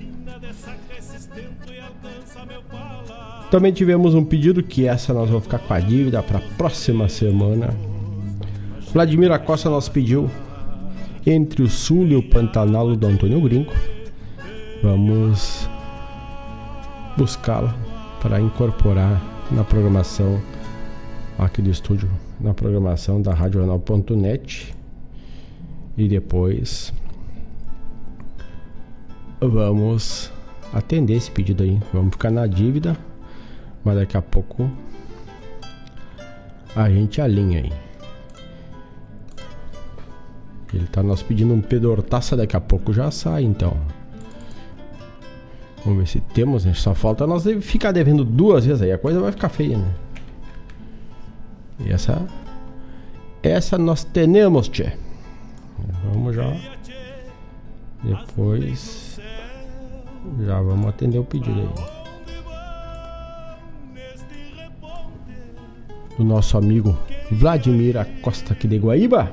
[3.49, 7.09] Também tivemos um pedido que essa nós vamos ficar com a dívida para a próxima
[7.09, 7.73] semana.
[8.93, 10.29] Vladimir Acosta nos pediu
[11.25, 13.73] Entre o Sul e o Pantanal do Antônio Gringo.
[14.83, 15.71] Vamos
[17.17, 17.73] buscá-la
[18.21, 19.23] para incorporar
[19.53, 20.43] na programação
[21.39, 22.11] aqui do estúdio
[22.41, 24.75] na programação da RadioJornal.net
[25.97, 26.93] e depois
[29.41, 30.31] vamos
[30.73, 31.81] atender esse pedido aí.
[31.93, 32.97] Vamos ficar na dívida,
[33.85, 34.71] mas daqui a pouco
[36.75, 37.73] a gente alinha aí.
[40.75, 43.75] Ele tá nos pedindo um pedortaça, daqui a pouco já sai, então.
[45.85, 46.75] Vamos ver se temos, né?
[46.75, 49.95] Só falta nós ficar devendo duas vezes aí, a coisa vai ficar feia, né?
[51.81, 52.27] E essa.
[53.43, 54.93] Essa nós temos, tchê.
[56.05, 56.57] Vamos já.
[58.03, 59.21] Depois.
[60.45, 61.69] Já vamos atender o pedido aí.
[66.17, 66.99] Do nosso amigo
[67.31, 69.31] Vladimir Acosta aqui de Guaíba.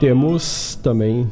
[0.00, 1.30] Temos também.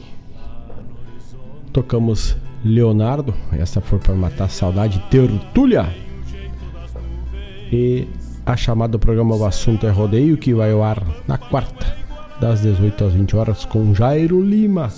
[1.73, 3.35] Tocamos Leonardo.
[3.53, 5.03] Essa foi para matar a saudade.
[5.11, 6.04] Tertúlia.
[7.75, 8.07] E
[8.47, 11.97] a chamada do programa O Assunto é Rodeio, que vai ao ar na quarta,
[12.41, 14.93] das 18 às 20 horas, com Jairo Lima,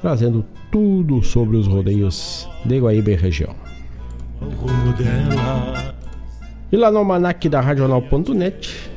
[0.00, 0.42] trazendo
[0.72, 3.54] tudo sobre os rodeios de Guaíba e região.
[6.72, 8.90] E lá no Almanac da Radional.net,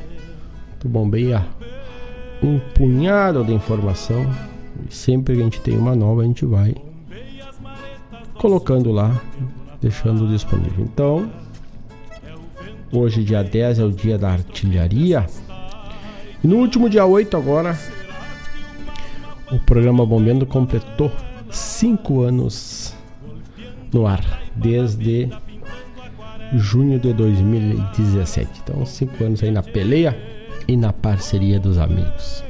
[0.80, 1.44] tu bombeia
[2.42, 4.26] um punhado de informação.
[4.88, 6.74] E sempre que a gente tem uma nova, a gente vai
[8.38, 9.20] colocando lá,
[9.82, 10.86] deixando disponível.
[10.86, 11.30] Então,
[12.92, 15.26] hoje, dia 10, é o dia da artilharia.
[16.42, 17.78] E no último dia 8, agora,
[19.50, 21.10] o programa Bombeando completou
[21.50, 22.94] 5 anos
[23.92, 25.28] no ar, desde
[26.54, 28.50] junho de 2017.
[28.62, 30.16] Então, 5 anos aí na peleia
[30.68, 32.44] e na parceria dos amigos.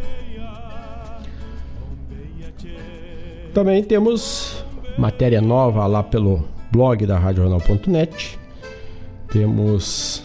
[3.55, 4.65] Também temos
[4.97, 8.39] matéria nova lá pelo blog da RadioJornal.net.
[9.31, 10.22] Temos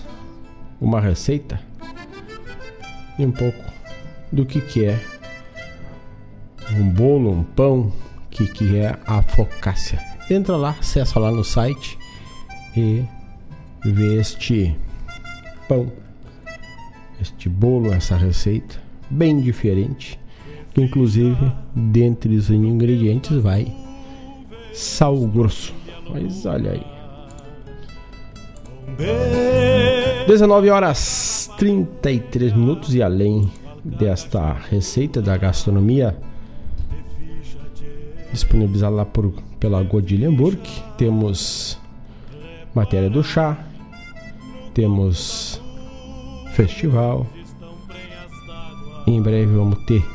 [0.79, 1.59] uma receita
[3.17, 3.63] e um pouco
[4.31, 4.99] do que, que é
[6.71, 7.91] um bolo, um pão,
[8.29, 9.99] que, que é a focácia.
[10.29, 11.97] Entra lá, acessa lá no site
[12.75, 13.03] e
[13.83, 14.75] vê este
[15.67, 15.91] pão,
[17.19, 20.19] este bolo, essa receita bem diferente.
[20.73, 23.73] Que inclusive, dentre os ingredientes, vai
[24.73, 25.73] sal grosso.
[26.11, 26.85] Mas olha aí.
[30.27, 33.49] 19 horas 33 minutos e além
[33.81, 36.17] desta receita da gastronomia
[38.33, 40.59] disponibilizada lá por, pela Godillenburg,
[40.97, 41.79] temos
[42.75, 43.57] matéria do chá,
[44.73, 45.61] temos
[46.51, 47.25] festival.
[49.07, 50.05] Em breve vamos ter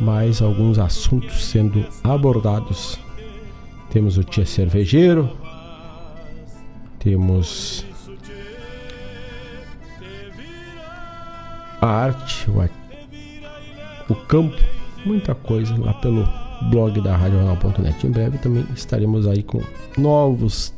[0.00, 2.98] mais alguns assuntos sendo abordados.
[3.90, 5.28] Temos o Tia Cervejeiro,
[6.98, 7.84] temos
[11.86, 14.56] a arte, o, o campo,
[15.04, 16.28] muita coisa lá pelo
[16.70, 18.06] blog da RadioJornal.net.
[18.06, 19.60] Em breve também estaremos aí com
[19.96, 20.74] novos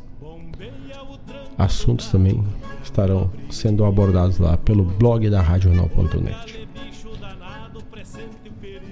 [1.57, 2.41] assuntos também
[2.81, 6.59] estarão sendo abordados lá pelo blog da RadioJornal.net.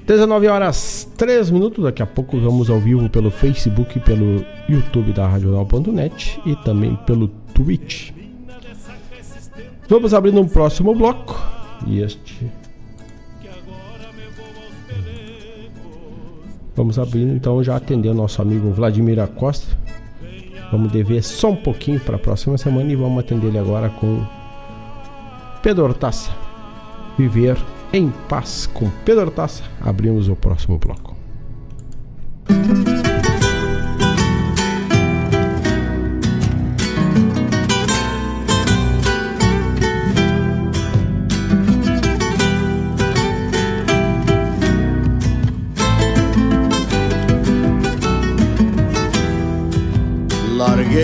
[0.08, 5.28] 19 horas 3 minutos, daqui a pouco vamos ao vivo pelo Facebook, pelo YouTube da
[5.28, 8.12] Radional.net e também pelo Twitch.
[9.90, 11.38] Vamos abrindo um próximo bloco
[11.86, 12.50] e este.
[16.76, 19.76] Vamos abrindo então já atender o nosso amigo Vladimir Acosta.
[20.72, 24.24] Vamos dever só um pouquinho para a próxima semana e vamos atender ele agora com
[25.64, 26.32] Pedro Hortaça.
[27.18, 27.58] Viver
[27.92, 29.64] em paz com Pedro Hortaça.
[29.82, 31.16] Abrimos o próximo bloco.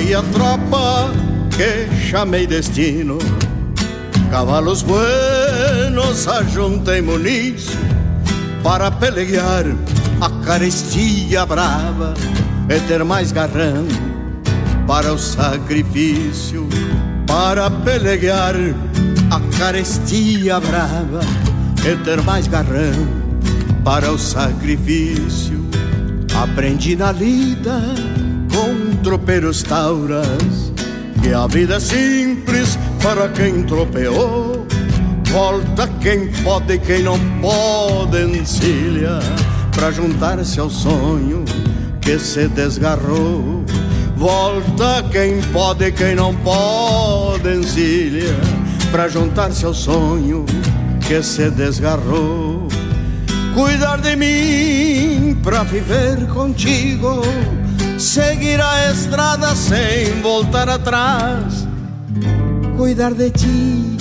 [0.04, 1.12] Larguei a tropa
[1.56, 3.18] que chamei destino.
[4.30, 7.78] Cavalos buenos ajuntei municio
[8.64, 9.64] Para pelear
[10.20, 12.16] a carestia brava
[12.68, 13.86] E ter mais garrão
[14.88, 16.68] para o sacrifício
[17.28, 18.56] Para pelear
[19.30, 21.22] a carestia brava
[21.86, 23.24] E ter mais garrão
[23.84, 25.62] para o sacrifício.
[26.34, 27.82] Aprendi na lida
[29.04, 30.74] tropeiros tauras
[31.22, 34.66] Que a vida é simples para quem tropeou.
[35.30, 39.20] Volta quem pode e quem não pode encilha
[39.76, 41.44] para juntar-se ao sonho
[42.02, 43.64] que se desgarrou.
[44.16, 48.36] Volta quem pode e quem não pode encilha
[48.92, 50.46] para juntar-se ao sonho
[51.08, 52.68] que se desgarrou.
[53.54, 57.22] Cuidar de mim para viver contigo,
[58.04, 61.68] seguir a estrada sem voltar atrás
[62.78, 63.98] cuidar de ti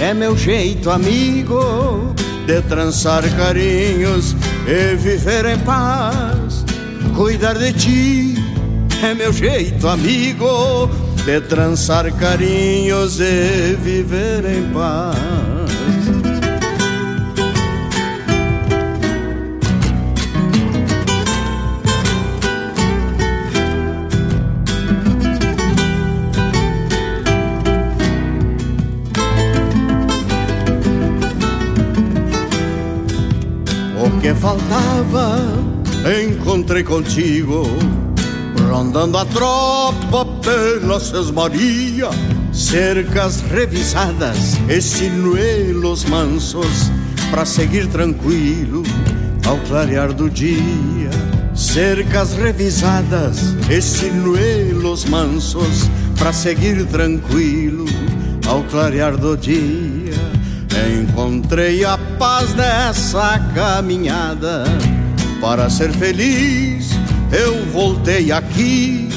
[0.00, 2.14] é meu jeito amigo
[2.46, 4.34] de trançar carinhos
[4.66, 6.64] e viver em paz.
[7.14, 8.34] Cuidar de ti
[9.02, 10.90] é meu jeito amigo
[11.24, 15.59] de trançar carinhos e viver em paz.
[34.20, 35.36] Que faltava
[36.22, 37.62] encontrei contigo
[38.70, 42.08] Rondando a tropa pela Sesmaria
[42.52, 46.90] Cercas revisadas e sinuelos mansos
[47.30, 48.82] Pra seguir tranquilo
[49.46, 51.10] ao clarear do dia
[51.54, 57.84] Cercas revisadas e sinuelos mansos Pra seguir tranquilo
[58.46, 59.99] ao clarear do dia
[60.90, 64.64] Encontrei a paz nessa caminhada.
[65.40, 66.90] Para ser feliz,
[67.32, 69.08] eu voltei aqui.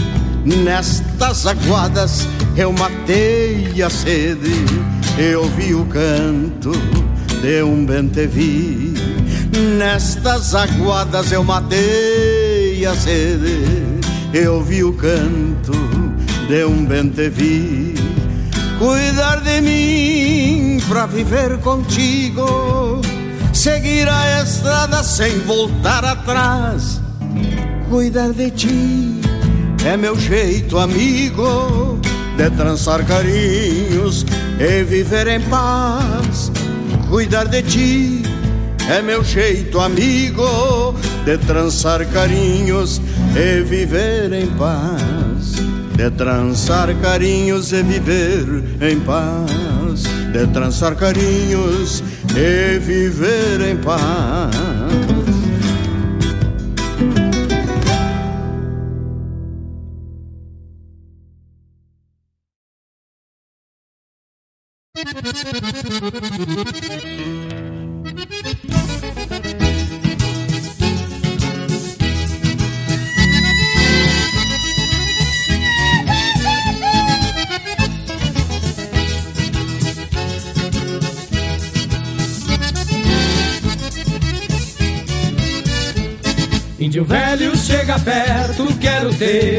[0.45, 4.53] Nestas aguadas, eu matei a sede.
[5.17, 6.71] Eu vi o canto
[7.41, 8.93] de um bentevi.
[9.78, 13.65] Nestas aguadas, eu matei a sede.
[14.34, 15.74] Eu vi o canto
[16.47, 18.12] de um bentevi.
[18.84, 22.99] Cuidar de mim pra viver contigo,
[23.53, 26.99] seguir a estrada sem voltar atrás.
[27.89, 29.21] Cuidar de ti
[29.86, 31.97] é meu jeito, amigo,
[32.36, 34.25] de trançar carinhos
[34.59, 36.51] e viver em paz.
[37.09, 38.23] Cuidar de ti
[38.89, 42.99] é meu jeito, amigo, de trançar carinhos
[43.34, 45.22] e viver em paz
[45.95, 48.45] de trançar carinhos e viver
[48.82, 52.03] em paz, de trançar carinhos
[52.36, 54.82] e viver em paz.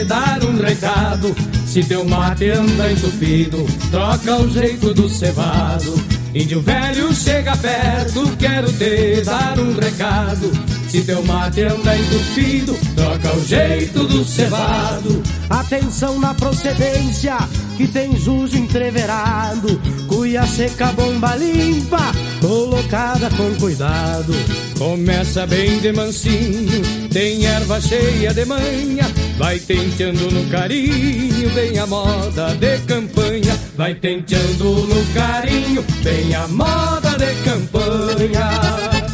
[0.04, 1.34] Te dar um recado.
[1.66, 5.94] Se teu mate anda entupido, troca o jeito do cevado.
[6.34, 10.50] Índio velho chega perto, quero te dar um recado.
[10.88, 15.22] Se teu mate anda entupido, troca o jeito do cevado.
[15.48, 17.36] Atenção na procedência,
[17.76, 19.80] que tem jujo entreverado.
[20.06, 22.12] Cuia seca, bomba limpa,
[22.44, 24.34] colocada com cuidado.
[24.78, 29.10] Começa bem de mansinho, tem erva cheia de manha.
[29.38, 33.58] Vai tenteando no carinho, bem a moda de campanha.
[33.76, 39.04] Vai tenteando no carinho, bem a moda de campanha.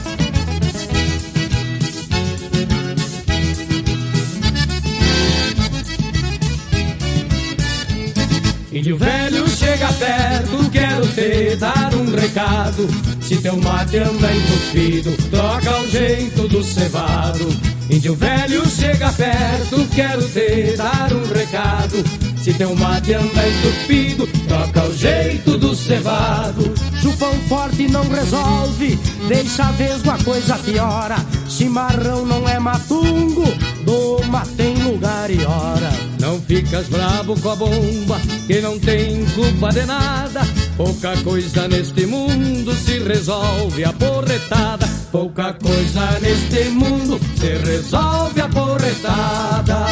[8.73, 12.89] Índio velho chega perto, quero te dar um recado.
[13.21, 17.47] Se teu mate anda entupido, troca o jeito do cevado.
[17.91, 22.03] Índio velho chega perto, quero te dar um recado.
[22.43, 26.73] Se teu mate anda entupido, troca o jeito do cevado.
[27.03, 28.99] Chupão forte não resolve,
[29.29, 31.17] deixa a vesgo a coisa piora.
[31.47, 33.45] Chimarrão não é matungo,
[33.85, 35.93] doma tem lugar e hora.
[36.19, 40.41] Não ficas brabo com a bomba, que não tem culpa de nada.
[40.77, 44.87] Pouca coisa neste mundo se resolve a porretada.
[45.13, 49.87] Pouca coisa neste mundo se resolve a porretada.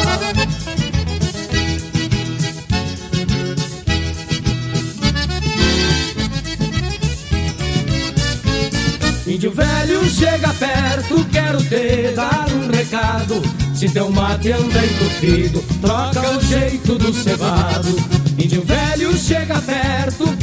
[9.29, 13.41] Índio velho chega perto, quero te dar um recado.
[13.75, 17.95] Se teu mate anda entupido, troca o jeito do cevado.
[18.37, 20.35] Índio velho chega perto,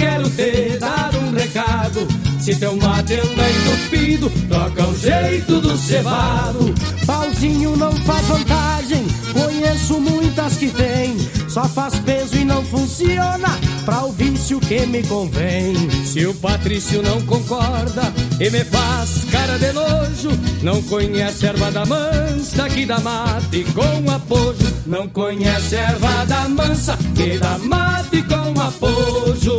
[2.47, 6.73] Se teu mate anda entupido, troca o jeito do cevado.
[7.05, 11.17] Pauzinho não faz vantagem, conheço muitas que tem.
[11.49, 13.49] Só faz peso e não funciona
[13.85, 15.75] pra o vício que me convém.
[16.05, 20.31] Se o Patrício não concorda e me faz cara de nojo,
[20.63, 24.73] não conhece erva da mansa que dá mate com apojo.
[24.87, 29.59] Não conhece erva da mansa que dá mate com apojo.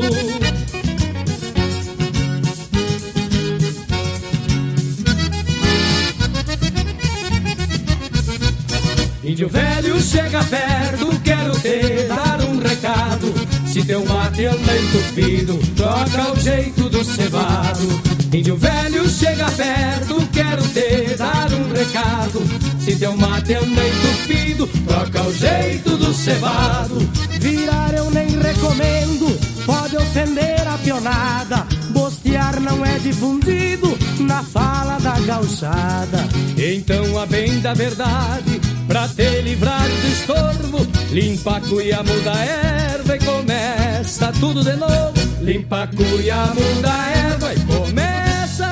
[9.27, 13.33] Índio velho chega perto, quero te dar um recado.
[13.67, 18.01] Se teu mate anda entupido, troca o jeito do cevado.
[18.33, 22.41] Índio velho chega perto, quero te dar um recado.
[22.79, 26.97] Se teu mate anda entupido, troca o jeito do cevado.
[27.41, 31.67] Virar eu nem recomendo, pode ofender a pionada.
[32.07, 36.25] Bostear não é difundido na fala da gauchada.
[36.57, 42.45] Então, a bem da verdade, pra te livrar do estorvo, limpa a cuia, muda a
[42.45, 45.13] erva e começa tudo de novo.
[45.41, 48.69] Limpa a cuia, muda a erva e começa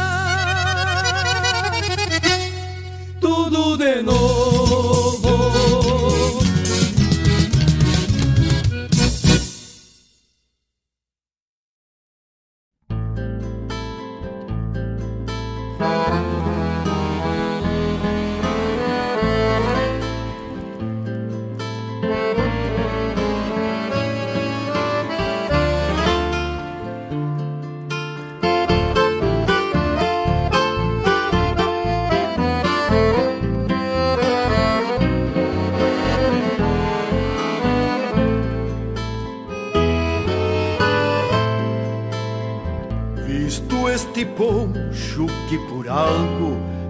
[3.20, 4.65] tudo de novo.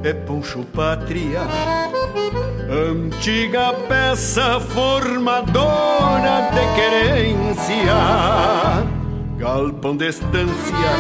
[0.05, 1.41] É poncho pátria,
[2.69, 7.95] antiga peça formadora de querência,
[9.39, 10.91] galpão de estância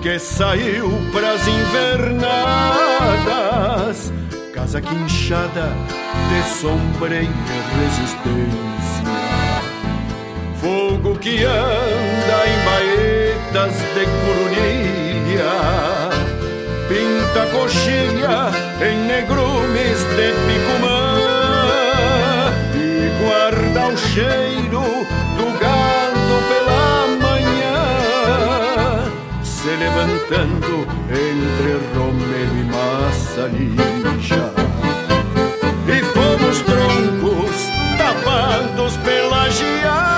[0.00, 2.22] que saiu pras invernadas,
[4.54, 5.72] casa quinchada
[6.28, 7.28] de sombra e
[7.80, 9.02] resistência.
[10.60, 16.01] Fogo que anda em baetas de corunilha
[16.92, 18.52] Pinta coxilha
[18.86, 21.16] em negrumes de picumã
[22.74, 24.84] E guarda o cheiro
[25.38, 27.80] do gado pela manhã
[29.42, 34.52] Se levantando entre romero e massa lija.
[35.88, 37.56] E fomos troncos
[37.96, 40.12] tapados pela geada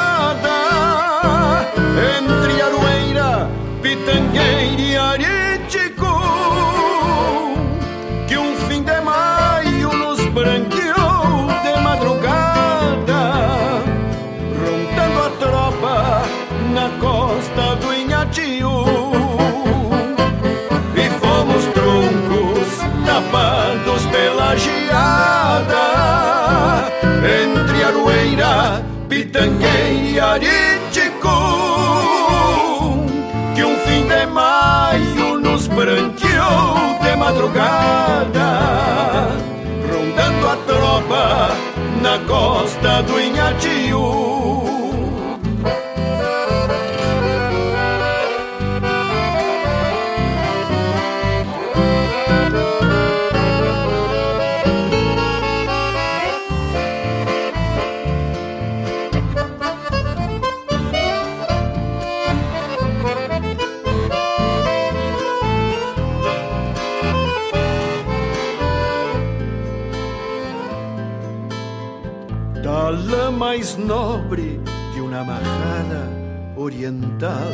[24.65, 25.87] geada
[27.43, 31.39] entre Aroeira, Pitangueira e Aritico
[33.55, 38.49] que um fim de maio nos branqueou de madrugada
[39.91, 41.51] rondando a tropa
[42.01, 44.64] na costa do Inhatiu
[73.65, 74.61] mais nobre
[74.93, 76.11] de uma amarrada
[76.55, 77.49] oriental.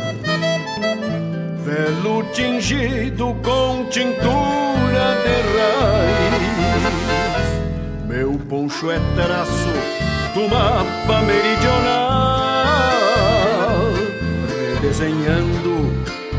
[1.64, 6.88] Velo tingido com tintura de raiz.
[8.08, 9.72] Meu poncho é traço
[10.34, 12.10] do mapa meridional,
[14.74, 15.94] redesenhando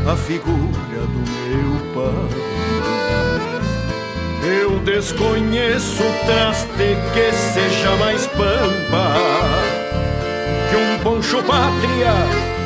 [0.06, 2.51] a figura do meu pai.
[4.44, 9.14] Eu desconheço traste que seja mais pampa
[10.68, 12.14] que um poncho pátria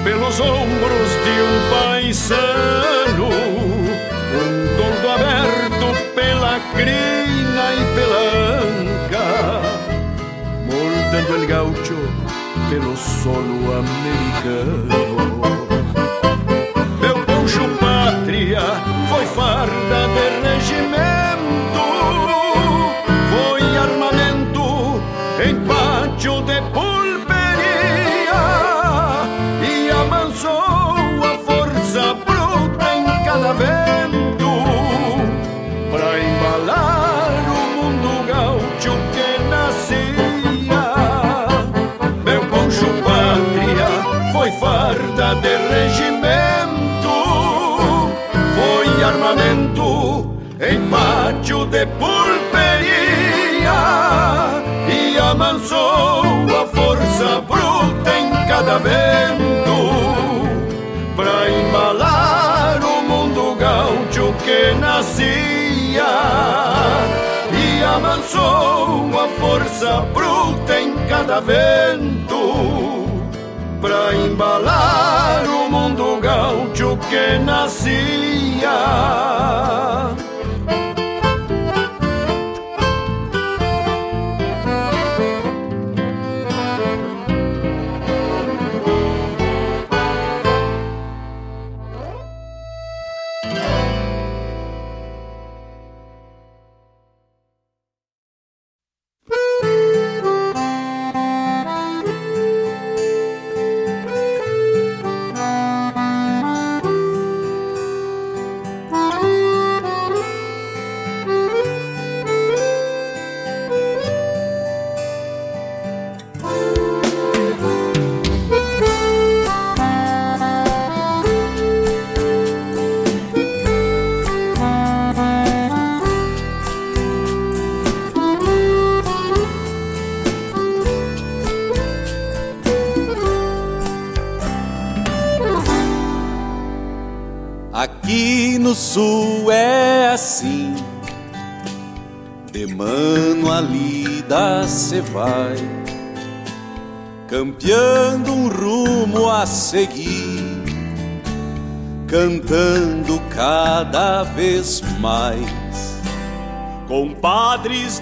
[0.05, 8.23] pelos ombros de um paisano, um tordo aberto pela crina e pela
[8.63, 9.27] anca,
[10.65, 11.99] moldando el gaucho
[12.71, 15.43] pelo solo americano.
[17.01, 18.63] Meu poncho pátria
[19.11, 21.36] foi farda de regimento,
[45.69, 47.15] regimento,
[48.55, 52.97] foi armamento em pátio de pulperia
[54.89, 56.23] e amansou
[56.61, 59.57] a força bruta em cada vento
[61.15, 66.07] pra embalar o mundo gaúcho que nascia
[67.53, 72.76] e amansou a força bruta em cada vento
[73.87, 78.77] pra embalar o mundo gaúcho que nascia.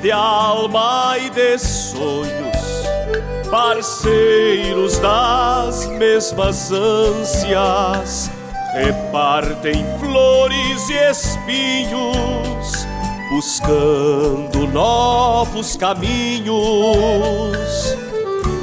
[0.05, 2.85] De alma e de sonhos,
[3.51, 8.31] parceiros das mesmas ânsias
[8.75, 12.87] repartem flores e espinhos,
[13.31, 16.53] buscando novos caminhos.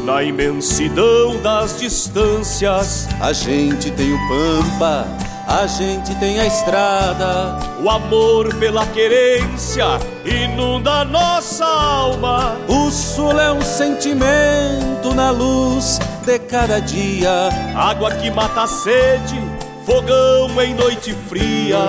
[0.05, 5.07] Na imensidão das distâncias, a gente tem o pampa,
[5.47, 7.57] a gente tem a estrada.
[7.84, 12.56] O amor pela querência inunda nossa alma.
[12.68, 17.49] O sul é um sentimento na luz de cada dia.
[17.76, 19.39] Água que mata a sede
[19.85, 21.80] fogão em noite fria.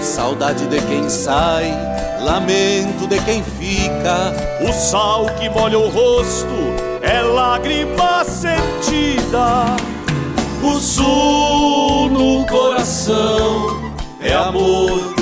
[0.00, 1.72] Saudade de quem sai,
[2.20, 4.32] lamento de quem fica.
[4.68, 6.48] O sal que molha o rosto
[7.02, 9.76] é lágrima sentida.
[10.62, 15.14] O sul no coração é amor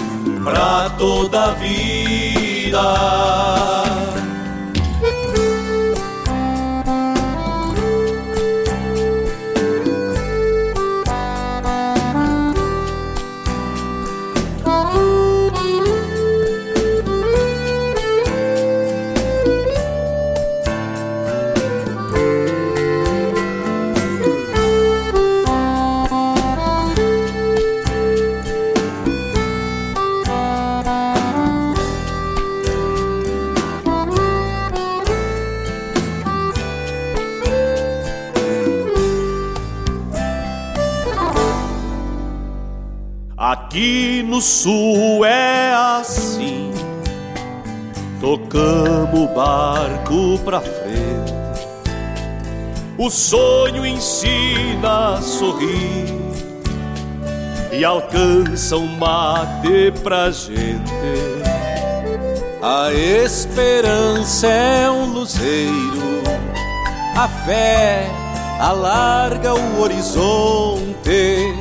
[0.43, 1.53] pra toda
[2.67, 3.86] a vida.
[43.77, 46.73] Aqui no sul é assim,
[48.23, 51.35] tocamos o barco pra frente.
[52.97, 56.07] O sonho ensina a sorrir
[57.70, 60.90] e alcança um mate pra gente.
[62.62, 66.23] A esperança é um luzeiro,
[67.15, 68.09] a fé
[68.59, 71.55] alarga o horizonte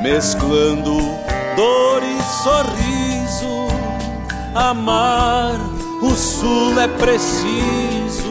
[0.00, 1.20] mesclando
[1.56, 3.68] dor e sorriso.
[4.54, 5.54] Amar
[6.02, 8.30] o sul é preciso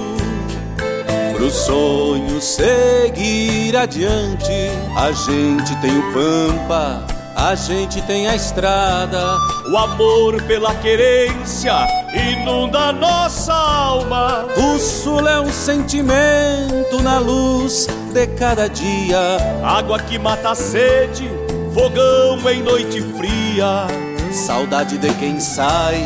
[1.36, 4.72] pro sonho seguir adiante.
[4.98, 7.06] A gente tem o pampa,
[7.36, 9.38] a gente tem a estrada.
[9.72, 14.46] O amor pela querência inunda nossa alma.
[14.58, 19.38] O sul é um sentimento na luz de cada dia.
[19.64, 21.39] Água que mata a sede
[21.80, 23.88] fogão em noite fria.
[24.32, 25.98] Saudade de quem sai,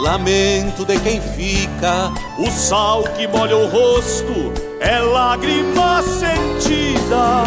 [0.00, 2.12] lamento de quem fica.
[2.38, 7.42] O sal que molha o rosto é lágrima sentida.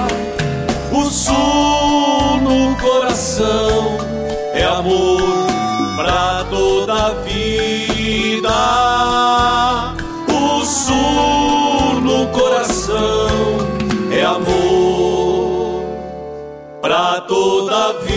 [0.91, 3.97] O sul no coração
[4.53, 5.47] é amor
[5.95, 8.49] pra toda a vida.
[10.27, 13.29] O sul no coração
[14.11, 14.68] é amor
[16.81, 18.08] pra toda a vida.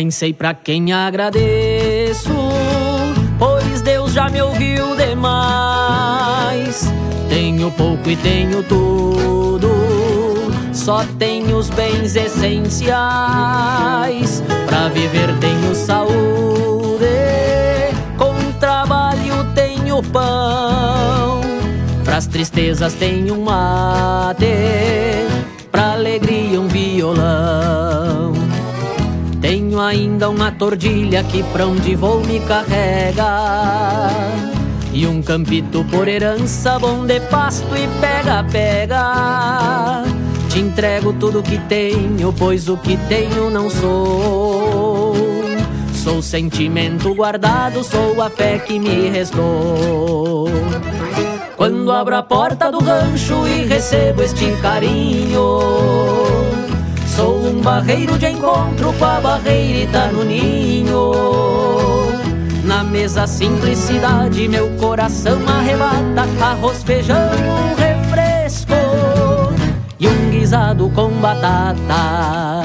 [0.00, 2.32] Nem sei pra quem agradeço,
[3.38, 6.90] pois Deus já me ouviu demais.
[7.28, 9.70] Tenho pouco e tenho tudo,
[10.72, 12.82] só tenho os bens essenciais.
[14.64, 17.04] Pra viver tenho saúde,
[18.16, 21.42] com trabalho tenho pão.
[22.04, 24.46] Pras tristezas tenho um mate,
[25.70, 28.29] pra alegria um violão.
[29.80, 34.10] Ainda uma tordilha que pra onde vou me carrega.
[34.92, 40.02] E um campito por herança, bom de pasto e pega, pega.
[40.50, 45.14] Te entrego tudo que tenho, pois o que tenho não sou.
[45.94, 50.48] Sou sentimento guardado, sou a fé que me restou.
[51.56, 55.60] Quando abro a porta do rancho e recebo este carinho,
[57.20, 61.12] sou um barreiro de encontro com a barreirita no ninho.
[62.64, 68.72] Na mesa simplicidade, meu coração arrebata arroz, feijão, um refresco
[69.98, 72.64] e um guisado com batata.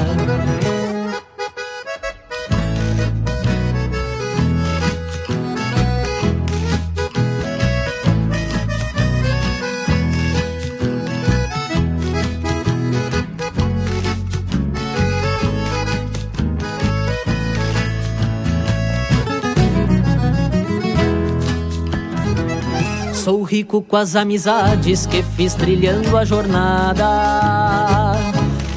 [23.26, 28.12] Sou rico com as amizades que fiz trilhando a jornada.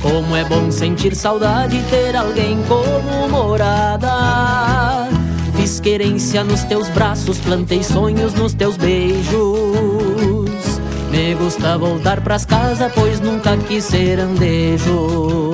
[0.01, 5.07] Como é bom sentir saudade e ter alguém como morada.
[5.55, 9.29] Fiz querência nos teus braços, plantei sonhos nos teus beijos.
[11.11, 15.53] Me gusta voltar pras casas, pois nunca quis ser andejo.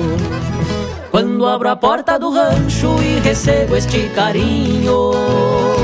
[1.10, 5.75] Quando abro a porta do rancho e recebo este carinho.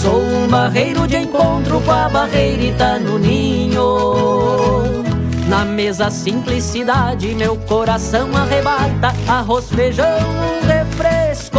[0.00, 5.04] Sou um barreiro de encontro com a barreirita no ninho.
[5.46, 11.58] Na mesa simplicidade, meu coração arrebata arroz, feijão, um refresco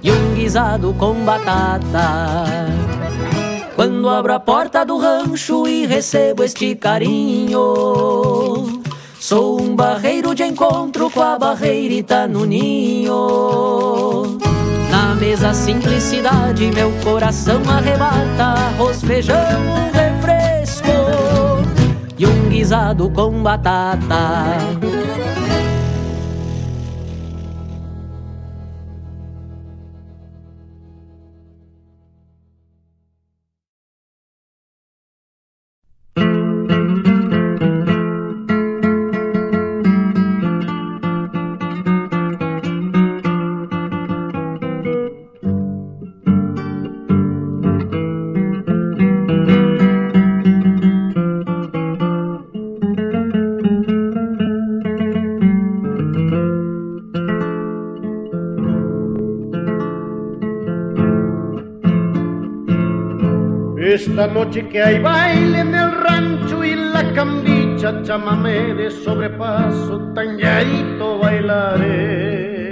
[0.00, 2.36] e um guisado com batata.
[3.74, 7.58] Quando abro a porta do rancho e recebo este carinho,
[9.18, 14.37] sou um barreiro de encontro com a barreirita no ninho.
[15.18, 20.86] Mesa simplicidade, meu coração arrebata arroz, feijão, um refresco
[22.16, 24.56] e um guisado com batata.
[64.32, 72.68] Noche que hay baile en el rancho y la cambicha, chamamé de sobrepaso, tañadito bailaré.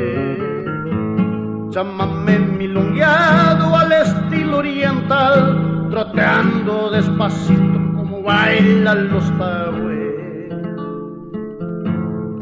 [1.70, 9.97] Chamamé milongueado al estilo oriental, troteando despacito como bailan los tagües.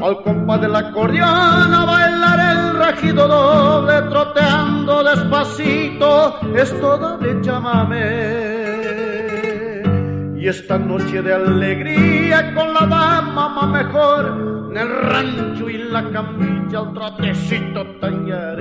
[0.01, 8.54] Al compás del acordeón a bailar el rajido doble, troteando despacito, esto doble chamamé.
[10.45, 16.07] Y esta noche de alegría con la dama más mejor, en el rancho y la
[16.11, 18.54] camilla al trotecito tañaré.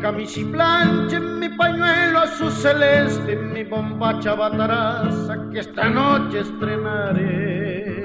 [0.00, 7.98] Camisa y plancha en mi pañuelo azul celeste, mi bombacha bataraza que esta noche estrenaré.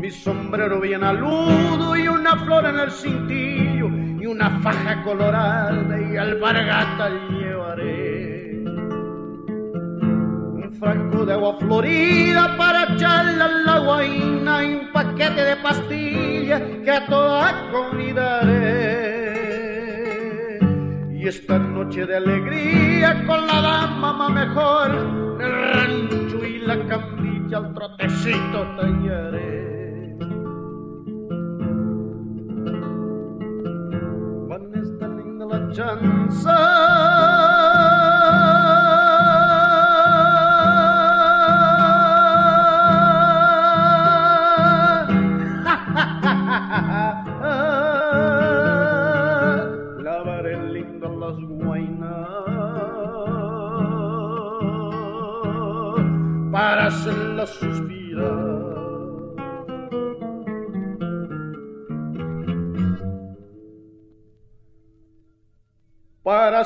[0.00, 3.88] Mi sombrero bien aludo y una flor en el cintillo
[4.20, 8.18] y una faja colorada y alpargata llevaré.
[10.78, 16.90] franco de agua florida para echarle a la guaina y un paquete de pastillas que
[16.90, 19.17] a toda convidaré.
[21.18, 24.90] Y esta noche de alegría con la dama más mejor,
[25.40, 30.16] el rancho y la camilla al trotecito tallaré.
[34.48, 36.87] Van esta linda la chanza.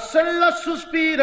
[0.03, 1.23] hacerla suspirar.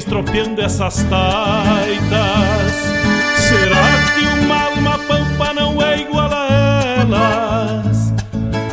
[0.00, 2.72] Das nuvens tropeando essas taitas.
[3.36, 8.12] Será que uma alma pampa não é igual a elas?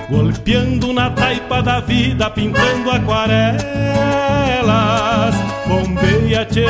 [0.10, 3.58] Golpeando na taipa da vida, pintando aquarelas.
[5.68, 6.68] Bombeia, tchê,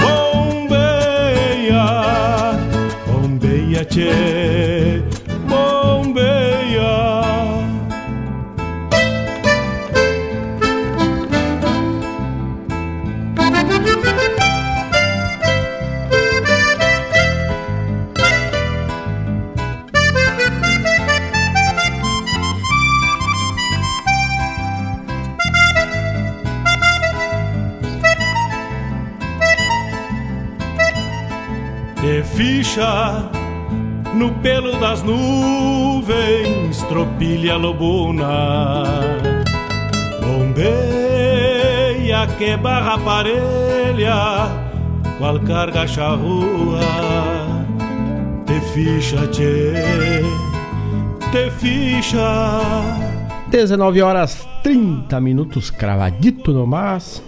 [0.00, 1.34] bombeia,
[3.06, 5.02] bombeia, tchê,
[32.40, 33.30] ficha
[34.14, 38.82] no pelo das nuvens, tropilha lobuna,
[40.22, 40.66] bombeia
[42.38, 44.48] que barra parelha,
[45.18, 46.80] qual carga charrua,
[48.46, 50.22] te ficha, tchê,
[51.30, 52.60] te ficha.
[53.50, 57.22] 19 horas 30 minutos, cravadito no mas.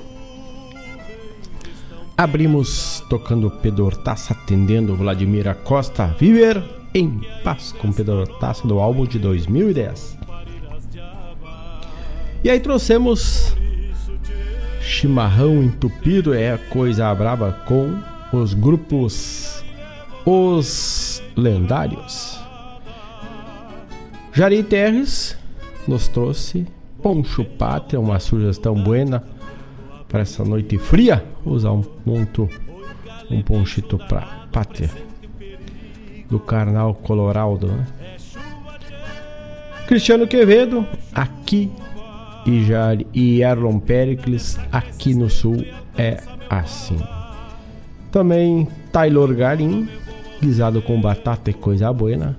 [2.16, 6.62] Abrimos tocando Pedro Hortaça, atendendo Vladimir Costa, Viver
[6.94, 10.18] em Paz com Pedro Hortaça do álbum de 2010.
[12.44, 13.56] E aí trouxemos
[14.80, 17.98] Chimarrão Entupido, é coisa braba com
[18.36, 19.64] os grupos
[20.26, 22.38] Os Lendários.
[24.32, 25.36] Jari Terres
[25.86, 26.66] nos trouxe
[27.02, 29.24] Poncho Pátria, uma sugestão buena
[30.12, 31.24] para essa noite fria.
[31.44, 32.48] Usar um ponto,
[33.30, 34.20] um ponchito para
[34.52, 34.90] Pátria
[36.30, 37.86] do Carnal Colorado, né?
[39.86, 41.70] Cristiano Quevedo, aqui
[42.46, 45.64] e, já, e Erlon Pericles, aqui no sul
[45.96, 46.98] é assim.
[48.10, 49.88] Também Taylor Garim,
[50.40, 52.36] guisado com batata e coisa boa.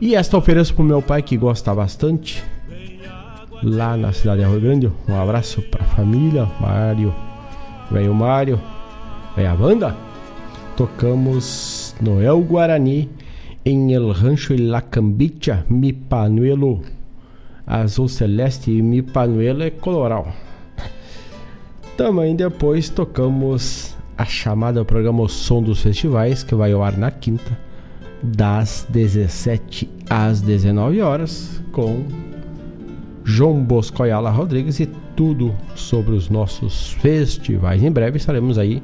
[0.00, 2.42] E esta ofereço pro meu pai que gosta bastante,
[3.62, 4.92] lá na cidade de Rio Grande.
[5.08, 7.14] Um abraço pra família, Mário,
[7.90, 8.60] velho Mário,
[9.36, 9.96] velha banda.
[10.76, 13.08] Tocamos Noel Guarani
[13.64, 16.80] em El Rancho La Cambicha, Mi Panuelo.
[17.66, 20.28] Azul Celeste e Mi Panuelo é coloral.
[21.96, 27.10] Também depois tocamos a chamada programa O Som dos Festivais, que vai ao ar na
[27.10, 27.56] quinta,
[28.22, 32.04] das 17 às 19 horas, com
[33.30, 37.80] João Bosco Ayala Rodrigues e tudo sobre os nossos festivais.
[37.80, 38.82] Em breve estaremos aí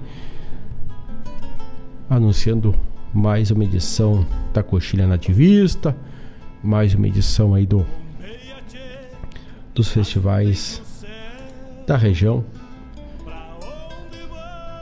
[2.09, 2.73] anunciando
[3.12, 4.24] mais uma edição
[4.55, 5.97] da Coxilha Nativista,
[6.62, 7.85] mais uma edição aí do
[9.74, 10.81] dos festivais
[11.85, 12.44] da região.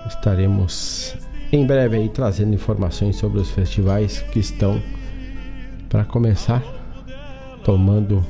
[0.07, 1.16] Estaremos
[1.51, 4.81] em breve aí trazendo informações sobre os festivais que estão
[5.89, 6.62] para começar
[7.65, 8.23] tomando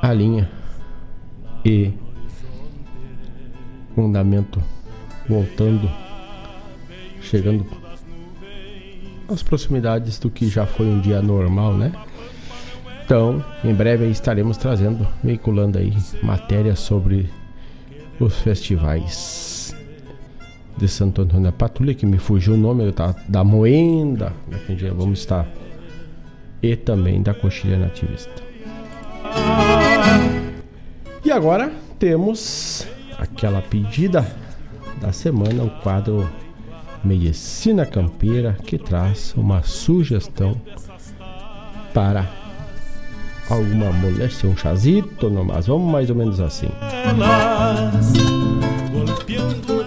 [0.00, 0.48] a linha
[1.64, 1.92] e
[3.94, 4.62] fundamento
[5.28, 5.90] voltando
[7.20, 7.66] chegando
[9.28, 11.92] às proximidades do que já foi um dia normal, né?
[13.04, 15.92] Então, em breve estaremos trazendo, veiculando aí
[16.22, 17.28] matérias sobre
[18.20, 19.74] os festivais
[20.76, 24.58] de Santo Antônio da Patrulha, que me fugiu o nome da, da Moenda, né,
[24.94, 25.46] vamos estar,
[26.62, 28.47] e também da Coxilha Nativista.
[31.24, 32.86] E agora temos
[33.18, 34.26] aquela pedida
[35.00, 36.28] da semana, o quadro
[37.04, 40.60] Medicina Campeira, que traz uma sugestão
[41.92, 42.26] para
[43.48, 46.68] alguma moléstia, um chazito, mas vamos mais ou menos assim.
[49.38, 49.77] chame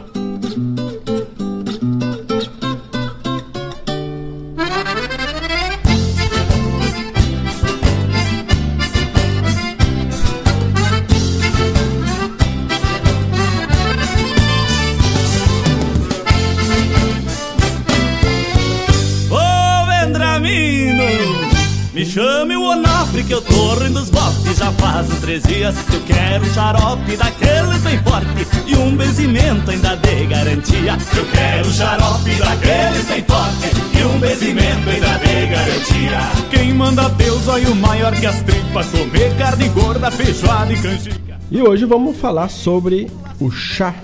[25.39, 30.97] dias eu quero xarope daqueles bem forte E um benzimento ainda de garantia.
[31.15, 36.19] Eu quero xarope daqueles bem forte E um benzimento ainda de garantia.
[36.49, 41.39] Quem manda Deus, olha o maior que as tripas Comer carne gorda, feijoada e canjica.
[41.49, 43.09] E hoje vamos falar sobre
[43.39, 43.95] o chá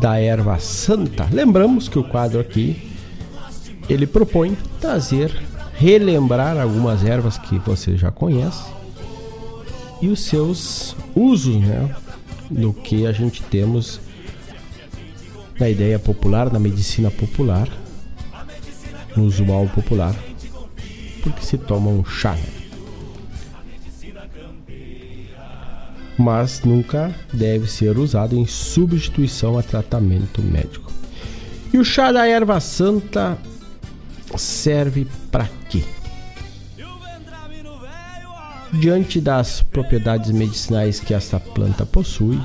[0.00, 1.26] da erva santa.
[1.32, 2.90] Lembramos que o quadro aqui
[3.88, 5.32] ele propõe trazer
[5.74, 8.79] relembrar algumas ervas que você já conhece
[10.00, 11.94] e os seus usos, né?
[12.50, 14.00] No que a gente temos
[15.58, 17.68] na ideia popular, na medicina popular,
[19.14, 20.14] no usual popular,
[21.22, 22.32] porque se toma um chá.
[22.32, 22.60] Né?
[26.18, 30.92] Mas nunca deve ser usado em substituição a tratamento médico.
[31.72, 33.38] E o chá da erva santa
[34.36, 35.84] serve para quê?
[38.72, 42.40] Diante das propriedades medicinais que esta planta possui,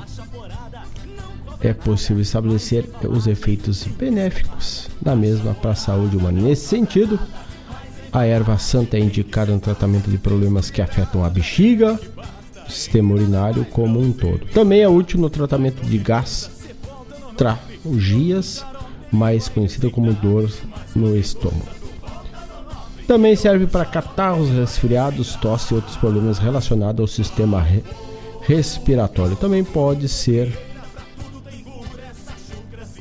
[1.60, 6.40] é possível estabelecer os efeitos benéficos da mesma para a saúde humana.
[6.40, 7.18] Nesse sentido,
[8.12, 11.98] a erva santa é indicada no tratamento de problemas que afetam a bexiga,
[12.68, 14.46] sistema urinário como um todo.
[14.46, 18.64] Também é útil no tratamento de gastralgias,
[19.12, 20.50] mais conhecida como dor
[20.94, 21.85] no estômago.
[23.06, 27.82] Também serve para catarros, resfriados, tosse e outros problemas relacionados ao sistema re
[28.42, 29.36] respiratório.
[29.36, 30.52] Também pode ser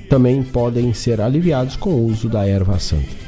[0.09, 3.25] também podem ser aliviados com o uso da erva santa.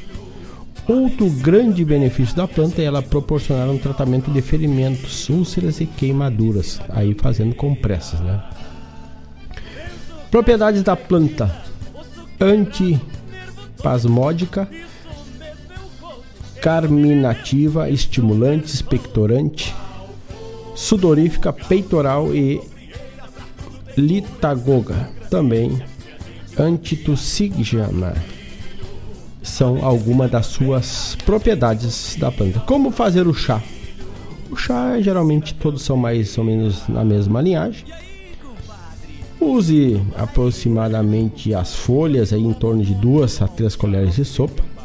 [0.87, 6.79] Outro grande benefício da planta é ela proporcionar um tratamento de ferimentos, úlceras e queimaduras,
[6.89, 8.41] aí fazendo compressas, né?
[10.31, 11.53] Propriedades da planta:
[12.39, 14.69] antipasmódica,
[16.68, 19.73] carminativa, estimulante, expectorante,
[20.76, 22.60] sudorífica, peitoral e
[23.95, 25.10] litagoga.
[25.30, 25.81] Também
[26.60, 28.14] antitussígena
[29.41, 32.60] são algumas das suas propriedades da planta.
[32.60, 33.64] Como fazer o chá?
[34.52, 37.85] O chá, geralmente, todos são mais ou menos na mesma linhagem.
[39.39, 44.76] Use aproximadamente as folhas aí em torno de duas a três colheres de sopa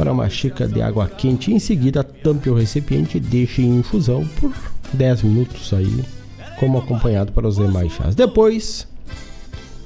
[0.00, 1.52] para uma xícara de água quente.
[1.52, 4.50] Em seguida, tampe o recipiente e deixe em infusão por
[4.94, 6.02] 10 minutos aí,
[6.58, 8.14] como acompanhado para os demais chás.
[8.14, 8.88] Depois,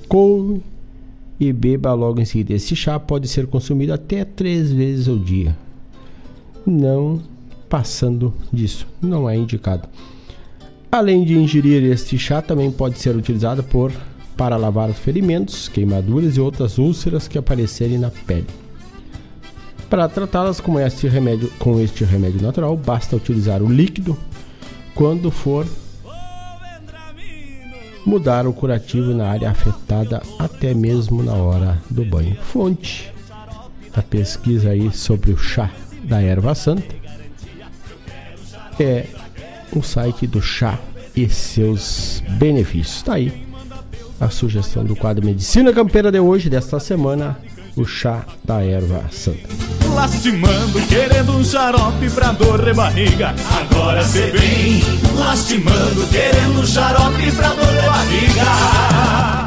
[0.06, 0.62] coe
[1.40, 2.52] e beba logo em seguida.
[2.52, 5.56] Esse chá pode ser consumido até três vezes ao dia.
[6.64, 7.20] Não
[7.68, 9.88] passando disso, não é indicado.
[10.92, 13.90] Além de ingerir este chá, também pode ser utilizado por
[14.36, 18.46] para lavar ferimentos, queimaduras e outras úlceras que aparecerem na pele.
[19.88, 24.16] Para tratá-las com este remédio, com este remédio natural, basta utilizar o líquido
[24.94, 25.66] quando for
[28.04, 32.36] mudar o curativo na área afetada até mesmo na hora do banho.
[32.42, 33.12] Fonte
[33.94, 35.70] da pesquisa aí sobre o chá
[36.02, 36.94] da erva santa
[38.78, 39.06] é
[39.72, 40.78] o site do chá
[41.16, 43.02] e seus benefícios.
[43.02, 43.44] Tá aí
[44.20, 47.38] a sugestão do quadro Medicina Campeira de hoje, desta semana,
[47.76, 49.48] o chá da erva santa.
[49.94, 53.34] Lastimando, querendo um xarope pra dor de barriga.
[53.60, 54.80] Agora cê vem,
[55.16, 58.44] lastimando, querendo um xarope pra dor de barriga.